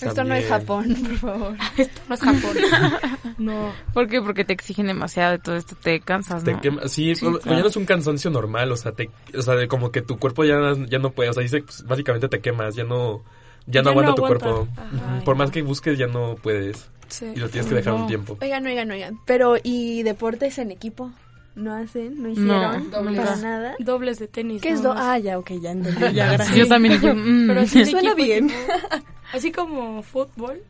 [0.00, 1.56] Esto no es Japón, por favor.
[1.76, 2.56] Esto no es Japón.
[3.38, 3.72] no.
[3.92, 4.22] ¿Por qué?
[4.22, 6.60] Porque te exigen demasiado de todo esto, te cansas, Te ¿no?
[6.60, 7.40] quema- sí, Sí, claro.
[7.44, 10.16] ya no es un cansancio normal, o sea, te, o sea, de como que tu
[10.16, 13.24] cuerpo ya, ya no puede, o sea, dice, pues, básicamente te quemas, ya no,
[13.66, 14.46] ya no Ya no aguanta tu aguanta.
[14.46, 14.68] cuerpo.
[14.76, 15.20] Ajá.
[15.24, 16.88] Por más que busques, ya no puedes.
[17.08, 17.26] Sí.
[17.34, 18.06] Y lo tienes que dejar un No.
[18.06, 18.38] tiempo.
[18.40, 19.18] Oigan, oigan, oigan.
[19.26, 21.10] Pero, ¿y deportes en equipo?
[21.54, 22.22] ¿No hacen?
[22.22, 22.90] ¿No hicieron?
[22.90, 23.18] dobles.
[23.18, 23.74] ¿Para nada?
[23.80, 24.62] Dobles de tenis.
[24.62, 24.94] ¿Qué es do?
[24.94, 25.02] más.
[25.04, 26.00] Ah, ya, ok, ya entendí.
[26.14, 26.56] Ya, gracias.
[26.56, 26.94] Yo también.
[27.00, 27.48] mm.
[27.48, 28.44] Pero así de Suena equipo, bien.
[28.50, 28.72] equipo.
[29.32, 30.62] Así como fútbol.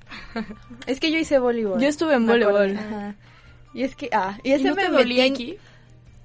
[0.89, 1.81] Es que yo hice voleibol.
[1.81, 2.77] Yo estuve en voleibol.
[2.77, 3.15] Ajá.
[3.73, 5.57] Y es que, ah, y ¿Y ese no me te dolía aquí?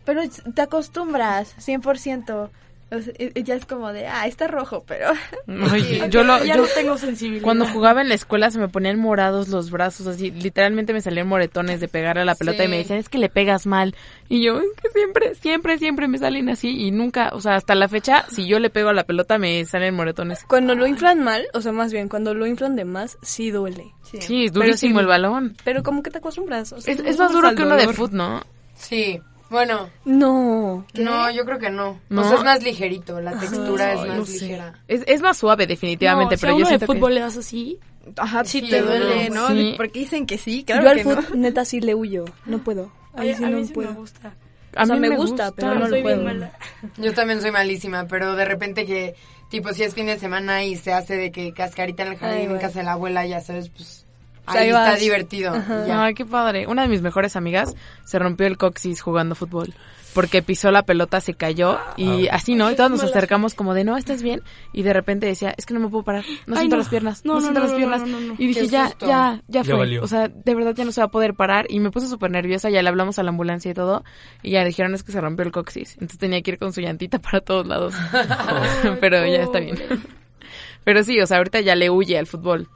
[0.03, 0.21] Pero
[0.55, 2.49] te acostumbras, 100%.
[2.95, 5.07] O sea, e- ya es como de, ah, está rojo, pero...
[5.73, 7.43] Oye, yo lo, ya yo- no tengo sensibilidad.
[7.43, 11.27] cuando jugaba en la escuela se me ponían morados los brazos, así, literalmente me salían
[11.27, 12.83] moretones de pegar a la pelota y me Sí.
[12.83, 13.95] decían, es que le pegas mal.
[14.29, 17.75] Y yo, es que siempre, siempre, siempre me salen así y nunca, o sea, hasta
[17.75, 20.43] la fecha, si yo le pego a la pelota me salen moretones.
[20.47, 23.85] Cuando lo inflan mal, o sea, más bien, cuando lo inflan de más, sí duele.
[24.19, 25.01] Sí, es durísimo sí.
[25.01, 25.57] el balón.
[25.63, 26.71] Pero como que te acostumbras.
[26.73, 28.41] o sea, Es, es más duro que uno de foot, ¿no?
[28.75, 29.19] Sí.
[29.53, 30.83] Bueno, No.
[30.95, 31.99] no, yo creo que no.
[32.09, 32.21] ¿No?
[32.21, 34.31] O sea, es más ligerito, la textura es más no sé.
[34.45, 34.73] ligera.
[34.87, 37.21] Es, es más suave definitivamente, no, pero si a yo de siento que- fútbol le
[37.21, 37.77] das así.
[38.17, 39.75] Ajá, Sí, sí te duele, no, sí.
[39.77, 41.35] Porque dicen que sí, claro Yo al que fútbol, no.
[41.35, 42.25] neta, sí le huyo.
[42.47, 42.91] No puedo.
[43.13, 43.91] Ahí Ay, sí a no mí sí puedo.
[43.91, 44.33] me gusta.
[44.75, 46.49] A O sea, mí me me gusta, gusta, pero no lo puedo.
[46.97, 49.13] Yo también soy malísima, pero de repente que,
[49.49, 52.47] tipo, si es fin de semana y se hace de que cascarita en el jardín
[52.49, 54.07] Ay, en casa de la abuela, ya sabes, pues
[54.45, 54.99] ahí ahí está vas.
[54.99, 55.53] divertido.
[55.87, 56.03] Ya.
[56.05, 56.67] Ay, qué padre.
[56.67, 57.73] Una de mis mejores amigas
[58.05, 59.73] se rompió el coxis jugando fútbol.
[60.13, 62.69] Porque pisó la pelota, se cayó y así, ¿no?
[62.71, 64.43] Y todos nos acercamos como de, no, ¿estás bien?
[64.71, 66.81] Y de repente decía, es que no me puedo parar, no Ay, siento no.
[66.83, 68.01] las piernas, No, no, no, siento no, las piernas.
[68.01, 68.35] no, no, no.
[68.37, 69.73] Y dije, ya, ya, ya Ya fue.
[69.73, 70.03] valió.
[70.03, 71.65] O sea, de verdad ya no se va a poder parar.
[71.67, 74.03] Y me puse súper nerviosa, ya le hablamos a la ambulancia y todo.
[74.43, 75.93] Y ya dijeron es que se rompió el coxis.
[75.93, 77.95] Entonces tenía que ir con su llantita para todos lados.
[79.01, 79.79] Pero ya está bien.
[80.83, 82.67] Pero sí, o sea, ahorita ya le huye al fútbol.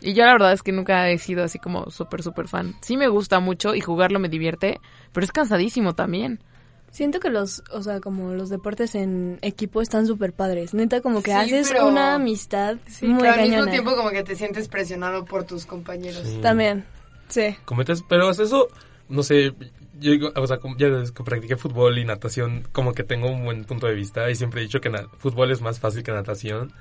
[0.00, 2.74] Y yo la verdad es que nunca he sido así como súper, súper fan.
[2.82, 4.80] Sí me gusta mucho y jugarlo me divierte,
[5.12, 6.40] pero es cansadísimo también.
[6.90, 10.74] Siento que los, o sea, como los deportes en equipo están súper padres.
[10.74, 14.22] Neta, como que Sí, haces pero- una amistad muy pero al mismo tiempo como que
[14.22, 16.22] te sientes presionado por tus compañeros.
[16.26, 16.38] Sí.
[16.42, 16.84] También,
[17.28, 17.56] sí.
[17.64, 18.68] Cometes, pero hasta eso,
[19.08, 19.54] no sé,
[20.00, 23.30] yo, digo, o sea, como ya desde que practiqué fútbol y natación, como que tengo
[23.30, 26.12] un buen punto de vista y siempre he dicho que fútbol es más fácil que
[26.12, 26.72] natación.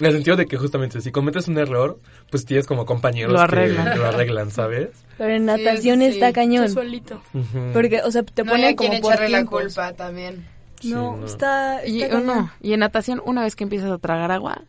[0.00, 3.38] En el sentido de que justamente si cometes un error, pues tienes como compañeros Lo
[3.38, 3.96] que arreglan.
[3.98, 4.88] lo arreglan, ¿sabes?
[5.18, 6.32] Pero en natación sí, está sí.
[6.32, 6.66] cañón.
[6.66, 7.22] Yo solito.
[7.32, 7.70] Ujú.
[7.72, 9.62] Porque, o sea, te no pone como por echarle la tiempos.
[9.62, 10.44] culpa también.
[10.80, 11.26] Sí, No, no.
[11.26, 14.62] está, Y, está o no, y en natación, una vez que empiezas a tragar agua,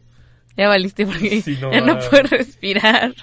[0.55, 3.13] ya valiste porque Sí, no, ya no puedes respirar.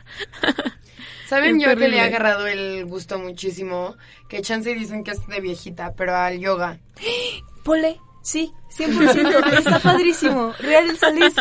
[1.28, 2.00] ¿Saben Es yo que le he terrible.
[2.00, 3.96] agarrado el gusto muchísimo?
[4.28, 6.78] Que chance dicen que es de viejita, pero al yoga.
[7.64, 9.58] Pole, sí, 100%.
[9.58, 10.52] está padrísimo.
[10.58, 11.34] Real Solís.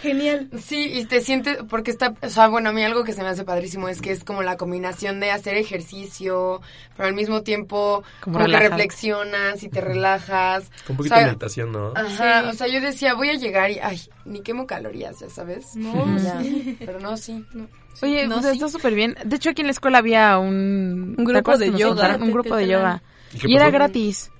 [0.00, 0.48] Genial.
[0.62, 3.28] Sí, y te sientes, porque está, o sea, bueno, a mí algo que se me
[3.28, 6.60] hace padrísimo es que es como la combinación de hacer ejercicio,
[6.96, 10.70] pero al mismo tiempo Como como, que reflexionas y te relajas.
[10.86, 11.92] Con un poquito O sea, de meditación, ¿no?
[11.96, 12.48] Ajá, Sí.
[12.48, 15.74] o sea, yo decía, voy a llegar y, ay, ni quemo calorías, ya sabes.
[15.74, 16.40] No, Ya.
[16.78, 17.44] Pero no, sí.
[18.02, 18.52] Oye, No, pues sí.
[18.52, 19.16] está súper bien.
[19.24, 21.16] De hecho, aquí en la escuela había un...
[21.18, 22.16] Un ¿te grupo de yoga.
[22.20, 23.02] Un grupo de yoga.
[23.42, 24.30] ¿Y era gratis.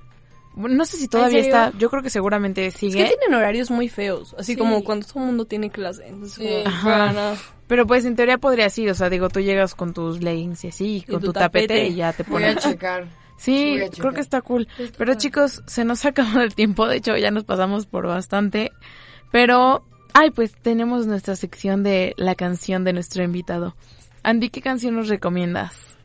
[0.59, 2.99] No sé si todavía está, yo creo que seguramente Es sigue.
[3.05, 4.59] que tienen horarios muy feos, así Sí.
[4.59, 6.07] como cuando todo el mundo tiene clase.
[6.09, 6.49] Entonces, Sí.
[6.64, 6.88] como, Ajá.
[6.90, 7.37] para nada.
[7.68, 10.68] Pero pues en teoría podría ser, o sea, digo, tú llegas con tus leggings y
[10.68, 11.66] así, con tu tu, tapete.
[11.68, 11.87] tapete.
[11.88, 12.64] y ya te Voy a pones.
[12.64, 13.07] checar.
[13.37, 14.66] Sí, a creo que está cool.
[14.97, 18.73] Pero chicos, se nos ha acabado el tiempo, de hecho ya nos pasamos por bastante.
[19.31, 23.77] Pero, ay, pues tenemos nuestra sección de la canción de nuestro invitado.
[24.25, 25.97] Andy, ¿qué canción nos recomiendas?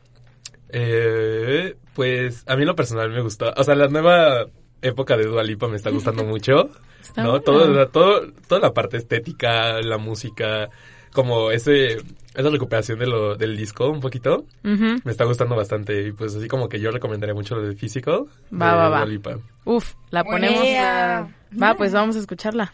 [0.68, 3.54] Eh, pues a mí en lo personal me gusta.
[3.56, 4.46] O sea, la nueva
[4.82, 6.70] época de Dua Lipa me está gustando mucho.
[7.00, 7.40] Está ¿No?
[7.40, 10.70] Todo, todo, toda la parte estética, la música,
[11.12, 11.98] como ese,
[12.34, 14.44] esa recuperación de lo, del disco un poquito.
[14.62, 16.08] Me está gustando bastante.
[16.08, 18.24] Y pues así como que yo recomendaría mucho lo de Physical.
[18.52, 18.98] Va, de va, va.
[18.98, 19.38] Dua Lipa.
[19.64, 20.58] Uf, la ponemos.
[20.58, 21.34] Buenísima.
[21.62, 22.72] Va, pues vamos a escucharla.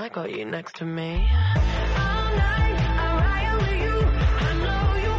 [0.00, 1.12] I got you next to me?
[1.12, 3.98] All night, I ride with you.
[4.46, 5.14] I know you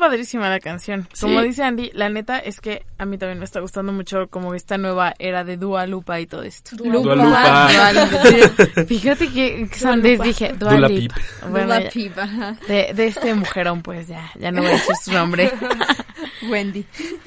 [0.00, 1.06] padrísima la canción.
[1.20, 1.46] Como Sí.
[1.46, 4.76] dice Andy, la neta es que a mí también me está gustando mucho como esta
[4.78, 6.74] nueva era de Dua Lupa y todo esto.
[6.74, 7.68] Dua Lupa.
[7.72, 8.84] Dua Lipa.
[8.86, 11.12] Fíjate que Sandés dije Dua, Dua Lip.
[11.12, 11.24] Pip.
[11.50, 12.26] Bueno, Dua Pipa,
[12.66, 15.52] de, de este mujerón, pues ya, ya no voy a decir su nombre.
[16.50, 16.84] Wendy.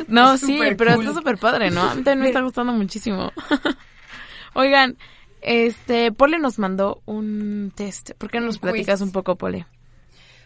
[0.08, 1.06] No, sí, pero cool.
[1.06, 1.84] está súper padre, ¿no?
[1.84, 3.32] A mí también me está gustando muchísimo.
[4.54, 4.98] Oigan,
[5.42, 8.12] este, Pole nos mandó un test.
[8.17, 9.65] ¿Por qué no nos platicas un poco, Pole?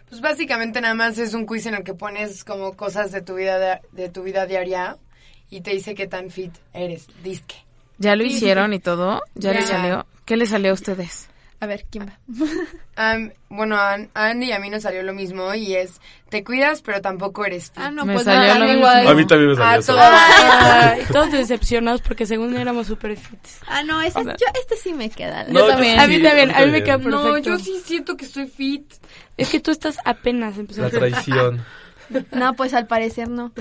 [0.10, 3.36] Pues básicamente nada más es un quiz en el que pones como cosas de tu
[3.36, 4.98] vida de, de tu vida diaria
[5.50, 7.56] y te dice qué tan fit eres, disque.
[7.98, 9.22] ¿Ya lo hicieron y todo?
[9.36, 9.60] ¿Ya, Ya.
[9.60, 10.06] les salió?
[10.26, 11.30] ¿Qué les salió a ustedes?
[11.60, 12.20] A ver, ¿quién va?
[12.96, 16.00] Am, bueno, a, a Andy y a mí nos salió lo mismo y es,
[16.30, 17.80] te cuidas pero tampoco eres fit.
[17.84, 18.96] Ah, no, Me pues salió nada, lo igual.
[18.98, 19.10] mismo.
[19.10, 19.96] A mí también me salió eso.
[21.14, 23.60] todos decepcionados porque según éramos super fits.
[23.68, 24.32] Ah, no, ese, yo,
[24.62, 25.46] este sí me queda.
[25.46, 25.96] No, yo también.
[25.96, 27.28] sí, A mí también, a mí me queda perfecto.
[27.30, 28.94] No, yo sí siento que estoy fit.
[29.36, 30.90] Es que tú estás apenas La empezando.
[30.92, 31.66] traición.
[32.32, 33.52] No, pues al parecer no.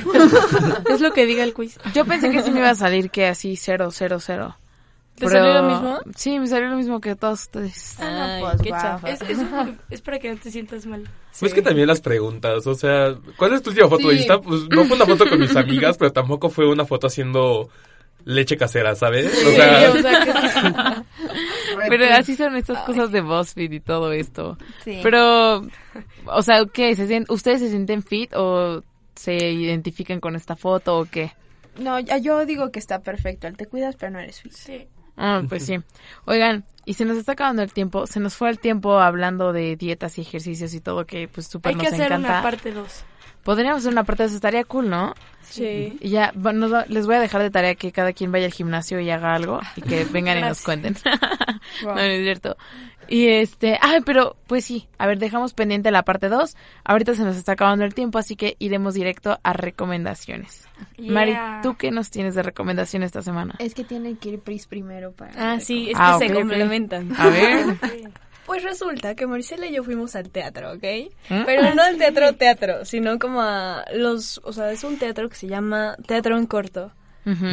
[0.89, 1.81] Es lo que diga el quiz.
[1.95, 4.57] Yo pensé que sí me iba a salir que así cero, cero, cero.
[5.17, 5.99] ¿Te salió lo mismo?
[6.15, 7.99] Sí, me salió lo mismo que todos ustedes.
[8.01, 9.11] Ay, pues, qué chafa.
[9.11, 9.39] Es, es,
[9.91, 11.05] es para que no te sientas mal.
[11.41, 14.11] Pues que también las preguntas, o sea, ¿cuál es tu última foto?
[14.11, 14.17] Sí.
[14.17, 17.07] Y está, pues no fue una foto con mis amigas, pero tampoco fue una foto
[17.09, 17.69] haciendo
[18.25, 19.27] leche casera, ¿sabes?
[19.27, 21.03] O sea, o sea, que-
[21.89, 24.57] Pero así son estas cosas de BuzzFeed y todo esto.
[24.85, 25.01] Sí.
[25.03, 25.63] Pero,
[26.27, 26.95] o sea, ¿qué?
[26.97, 28.83] ¿Se sien- ¿Ustedes se sienten fit o
[29.15, 31.33] se identifican con esta foto o qué?
[31.79, 33.47] No, ya- yo digo que está perfecto.
[33.47, 34.53] El te cuidas, pero no eres fit.
[34.53, 34.89] sí.
[35.17, 35.79] Ah, pues sí.
[36.27, 38.07] Oigan, y se nos está acabando el tiempo.
[38.07, 41.71] Se nos fue el tiempo hablando de dietas y ejercicios y todo que pues súper
[41.71, 42.29] Hay nos que hacer encanta.
[42.29, 43.05] una parte 2.
[43.43, 45.15] Podríamos hacer una parte de eso, estaría cool, ¿no?
[45.43, 45.97] Sí.
[46.01, 48.99] Y ya, bueno, les voy a dejar de tarea que cada quien vaya al gimnasio
[48.99, 50.97] y haga algo y que vengan y nos cuenten.
[51.85, 52.57] no, no es cierto.
[53.09, 56.57] Y este, ay, pero pues sí, a ver, dejamos pendiente la parte 2.
[56.85, 60.67] Ahorita se nos está acabando el tiempo, así que iremos directo a recomendaciones.
[60.99, 61.61] Mari, Yeah.
[61.63, 63.55] ¿tú qué nos tienes de recomendación esta semana?
[63.59, 65.53] Es que tienen que ir Pris primero para...
[65.53, 67.13] Ah, sí, es que Ah, se complementan.
[67.19, 67.67] A ver.
[68.47, 70.85] Pues resulta que Maricela y yo fuimos al teatro, ¿ok?
[71.31, 71.45] ¿Mm?
[71.47, 75.35] Pero no al teatro teatro, sino como a los, o sea, es un teatro que
[75.35, 76.93] se llama Teatro en Corto.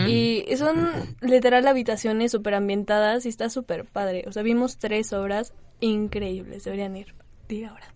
[0.07, 4.23] Y son literal habitaciones súper ambientadas y está súper padre.
[4.27, 7.13] O sea, vimos tres obras increíbles, deberían ir.
[7.49, 7.87] Diga ahora.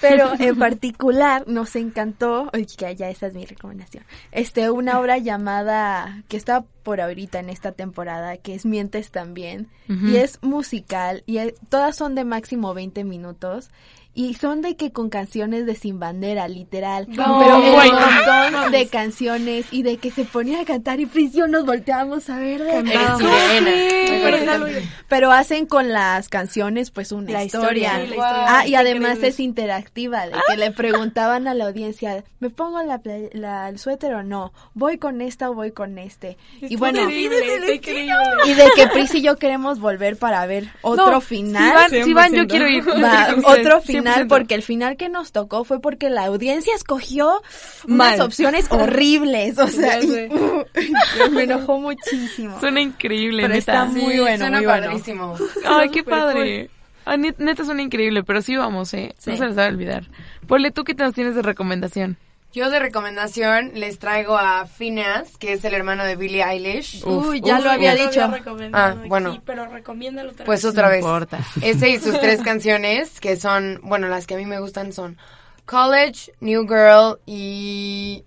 [0.00, 5.18] Pero en particular nos encantó, oye, que ya esa es mi recomendación, este, una obra
[5.18, 11.22] llamada, que está por ahorita en esta temporada, que es Mientes también, y es musical,
[11.26, 13.70] y es- todas son de máximo 20 minutos,
[14.14, 17.90] y son de que con canciones de Sin Bandera, literal, No, pero un güey.
[17.90, 21.64] montón de canciones, y de que se ponía a cantar, y Pris y yo nos
[21.66, 24.66] volteábamos a ver de sirena.
[25.08, 27.64] pero hacen con las canciones pues una La historia.
[27.64, 27.90] historia.
[27.94, 28.44] Sí, la historia.
[28.58, 29.28] Ah, y además increíble.
[29.28, 33.00] es interactiva, de que le preguntaban a la audiencia, ¿me pongo la,
[33.32, 34.52] la- el suéter o no?
[34.74, 36.36] ¿Voy con esta o voy con este?
[36.60, 38.14] Y bueno, Increíble, está increíble.
[38.46, 41.88] y de que Pris y yo queremos volver para ver otro No, final.
[41.90, 42.48] Si van, si van, yo 100%.
[42.48, 42.84] quiero ir.
[43.02, 44.28] Va, Sí, otro final 100%.
[44.28, 47.42] porque el final que nos tocó fue porque la audiencia escogió
[47.86, 48.14] Mal.
[48.14, 49.98] unas opciones horribles, o sea,
[51.32, 52.58] me enojó muchísimo.
[52.60, 53.72] Suena increíble, Pero neta.
[53.72, 54.86] está muy bueno, suena muy bueno.
[54.88, 55.34] padrísimo.
[55.66, 56.70] Ay, qué padre.
[57.06, 59.14] Ay, net- neta suena increíble, pero sí vamos, ¿eh?
[59.26, 59.38] No Sí.
[59.38, 60.04] se les va a olvidar.
[60.46, 62.16] Ponle, ¿tú qué nos tienes de recomendación?
[62.54, 67.02] Yo de recomendación les traigo a Phineas, que es el hermano de Billie Eilish.
[67.04, 68.22] Uy, ya uf, lo había Ya lo dicho.
[68.22, 69.42] había recomendado Ah, bueno.
[69.44, 70.70] pero recomiéndalo otra Pues vez.
[70.70, 71.00] otra No vez.
[71.00, 71.40] importa.
[71.60, 75.18] Ese y sus tres canciones, que son, bueno, las que a mí me gustan son
[75.66, 78.24] College, New Girl y...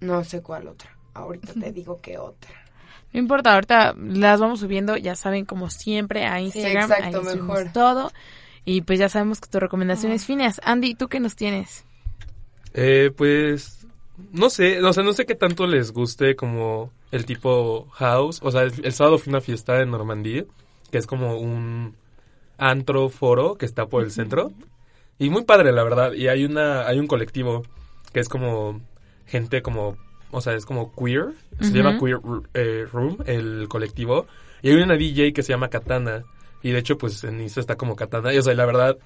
[0.00, 0.90] No sé cuál otra.
[1.14, 2.50] Ahorita te digo qué otra.
[3.12, 6.90] No importa, ahorita las vamos subiendo, ya saben, como siempre, a Instagram.
[6.90, 7.70] exacto, ahí mejor.
[7.72, 8.12] todo.
[8.64, 10.60] Y pues ya sabemos que tu recomendación es Phineas.
[10.64, 11.84] Andy, ¿tú qué nos tienes?
[12.74, 13.86] Eh, pues
[14.32, 18.40] no sé, o sea, no sé qué tanto les guste como el tipo house.
[18.42, 20.44] O sea, el, el sábado fui a una fiesta en Normandía,
[20.90, 21.94] que es como un
[22.58, 24.52] antro foro que está por el centro.
[25.18, 26.12] Y muy padre, la verdad.
[26.12, 27.62] Y hay una, hay un colectivo
[28.12, 28.80] que es como
[29.26, 29.96] gente como,
[30.30, 31.32] o sea, es como queer.
[31.60, 32.18] Se llama Queer
[32.54, 34.26] eh, Room, el colectivo.
[34.62, 36.24] Y hay una DJ que se llama Katana.
[36.62, 38.32] Y de hecho, pues en Insta está como Katana.
[38.32, 38.98] Y o sea, la verdad,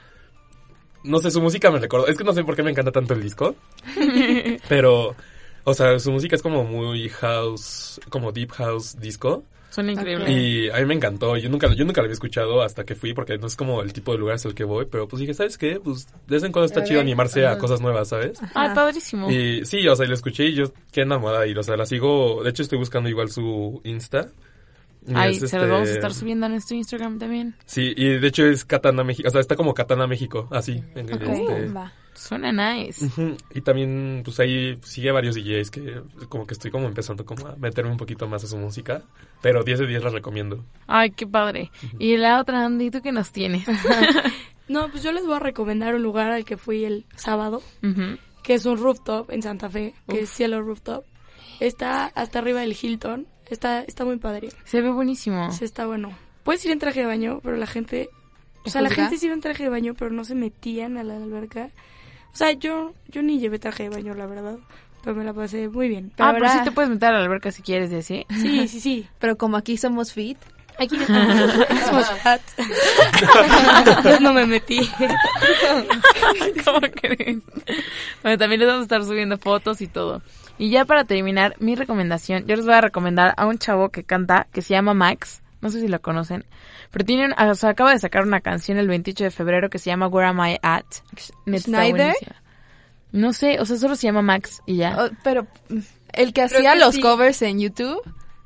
[1.04, 2.06] no sé, su música me recordó.
[2.06, 3.54] Es que no sé por qué me encanta tanto el disco.
[4.68, 5.14] pero,
[5.64, 9.44] o sea, su música es como muy house, como deep house disco.
[9.72, 10.30] Suena increíble.
[10.30, 11.34] Y a mí me encantó.
[11.38, 13.94] Yo nunca, yo nunca la había escuchado hasta que fui, porque no es como el
[13.94, 14.84] tipo de lugares al que voy.
[14.84, 15.80] Pero pues dije, ¿sabes qué?
[15.82, 18.38] Pues de vez en cuando está A chido ver, animarse a cosas nuevas, ¿sabes?
[18.54, 19.30] Ay, padrísimo.
[19.30, 21.46] Y sí, o sea, y lo escuché y yo quedé enamorada.
[21.46, 22.42] Y, o sea, la sigo.
[22.44, 24.28] De hecho, estoy buscando igual su Insta.
[25.06, 27.54] Y Ay, es, se los vamos a este, estar subiendo a nuestro Instagram también.
[27.66, 29.28] Sí, y de hecho es Katana México.
[29.28, 30.82] O sea, está como Katana México, así.
[30.94, 31.22] en- Ok.
[31.22, 31.92] este, Va.
[32.14, 33.06] Suena nice.
[33.06, 37.46] Ujú, Y también, pues ahí sigue varios DJs que como que estoy como empezando como
[37.48, 39.02] a meterme un poquito más a su música.
[39.40, 40.64] Pero 10 de 10 la recomiendo.
[40.86, 41.70] Ay, qué padre.
[41.98, 43.64] Y la otra, Andy, ¿tú qué nos tienes?
[44.68, 48.16] No, pues yo les voy a recomendar un lugar al que fui el sábado, Ujú.
[48.42, 51.04] que es un rooftop en Santa Fe, que es Cielo Rooftop.
[51.60, 53.26] Está hasta arriba del Hilton.
[53.52, 54.48] Está, está muy padre.
[54.64, 55.52] Se ve buenísimo.
[55.52, 56.10] Sí, está bueno.
[56.42, 58.08] Puedes ir en traje de baño, pero la gente...
[58.64, 61.02] O sea, la gente sí iba en traje de baño, pero no se metían a
[61.02, 61.70] la alberca.
[62.32, 64.56] O sea, yo, yo ni llevé traje de baño, la verdad.
[65.04, 66.12] Pero me la pasé muy bien.
[66.18, 68.24] ah, ahora- pero sí te puedes meter a la alberca si quieres, ¿sí?
[68.30, 69.06] Sí, sí, sí.
[69.18, 70.38] Pero como aquí somos fit,
[70.78, 72.40] Aquí chat.
[74.04, 74.78] Yo no me metí.
[76.64, 77.42] ¿Cómo creen?
[78.22, 80.22] Bueno, también les vamos a estar subiendo fotos y todo.
[80.62, 84.04] Y ya para terminar, mi recomendación, yo les voy a recomendar a un chavo que
[84.04, 86.44] canta, que se llama Max, no sé si lo conocen,
[86.92, 89.80] pero tiene un- o sea, acaba de sacar una canción el 28 de febrero que
[89.80, 90.84] se llama Where Am I At?
[91.52, 92.14] ¿Schneider?
[93.10, 94.96] No sé, o sea, solo se llama Max y ya.
[95.04, 95.78] Oh, pero mm,
[96.12, 97.00] el que Creo hacía que los sí.
[97.00, 98.00] covers en YouTube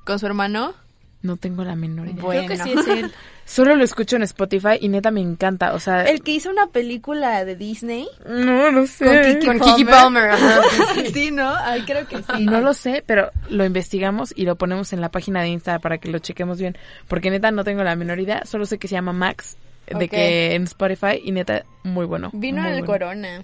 [0.06, 0.72] con su hermano.
[1.20, 2.22] No tengo la menor idea.
[2.22, 2.46] Bueno.
[2.46, 3.12] Creo que sí es él.
[3.48, 6.02] Solo lo escucho en Spotify y neta me encanta, o sea...
[6.02, 9.04] El que hizo una película de Disney No, no sé.
[9.06, 9.76] con Kiki Con Palmer.
[9.76, 10.60] Kiki Palmer, ajá.
[11.14, 11.54] sí, ¿no?
[11.56, 12.44] Ay, creo que sí.
[12.44, 15.98] No lo sé, pero lo investigamos y lo ponemos en la página de Insta para
[15.98, 16.76] que lo chequemos bien.
[17.06, 20.54] Porque neta no tengo la menor idea, solo sé que se llama Max, de que
[20.56, 22.30] en Spotify y neta muy bueno.
[22.32, 22.86] Vino muy bueno.
[22.86, 23.42] Corona.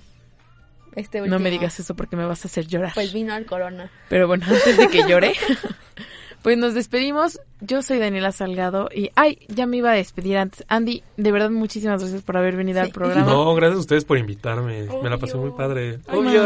[0.96, 1.38] Este No último.
[1.38, 2.90] me digas eso porque me vas a hacer llorar.
[2.94, 3.88] Pues vino al Corona.
[4.08, 5.32] Pero bueno, antes de que llore,
[6.42, 7.40] pues nos despedimos.
[7.60, 10.64] Yo soy Daniela Salgado y, ay, ya me iba a despedir antes.
[10.68, 13.24] Andy, de verdad muchísimas gracias por haber venido al programa.
[13.30, 14.88] No, gracias a ustedes por invitarme.
[15.02, 16.00] Me la pasé muy padre.
[16.08, 16.42] Obvio.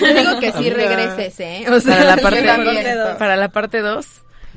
[0.00, 0.74] Yo digo que sí Amiga.
[0.76, 1.64] regreses, ¿eh?
[1.70, 2.86] O sea, Para la parte, también.
[3.18, 4.06] para la parte 2.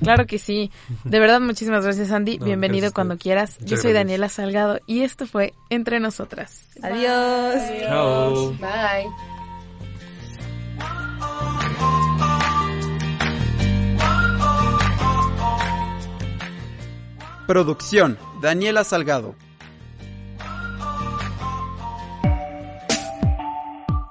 [0.02, 0.72] Claro que sí.
[1.06, 2.40] De verdad, muchísimas gracias, Andy.
[2.40, 3.58] No, Bienvenido cuando quieras.
[3.60, 3.94] Yo soy gracias.
[3.94, 6.66] Daniela Salgado y esto fue Entre Nosotras.
[6.82, 7.56] Adiós.
[7.88, 8.52] Chao.
[8.60, 9.08] Bye.
[17.48, 19.36] Producción, Daniela Salgado.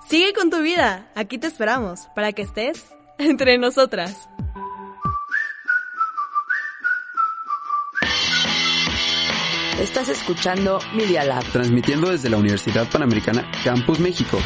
[0.07, 1.11] Sigue con tu vida.
[1.15, 4.29] Aquí te esperamos para que estés entre nosotras.
[9.81, 11.43] Estás escuchando Media Lab.
[11.51, 14.39] Transmitiendo desde la Universidad Panamericana Campus México.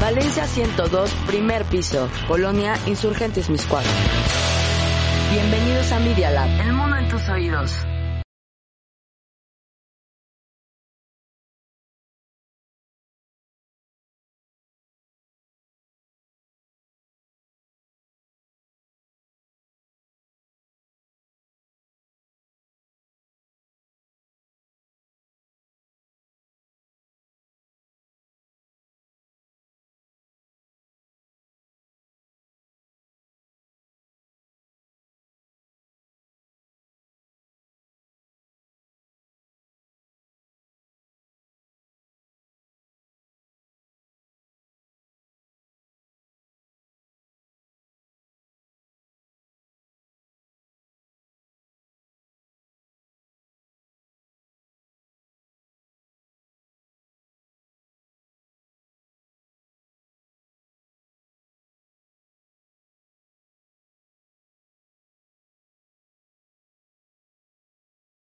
[0.00, 2.08] Valencia 102, primer piso.
[2.28, 3.84] Colonia Insurgentes Miscuac.
[5.32, 6.60] Bienvenidos a Media Lab.
[6.60, 7.85] El mundo en tus oídos.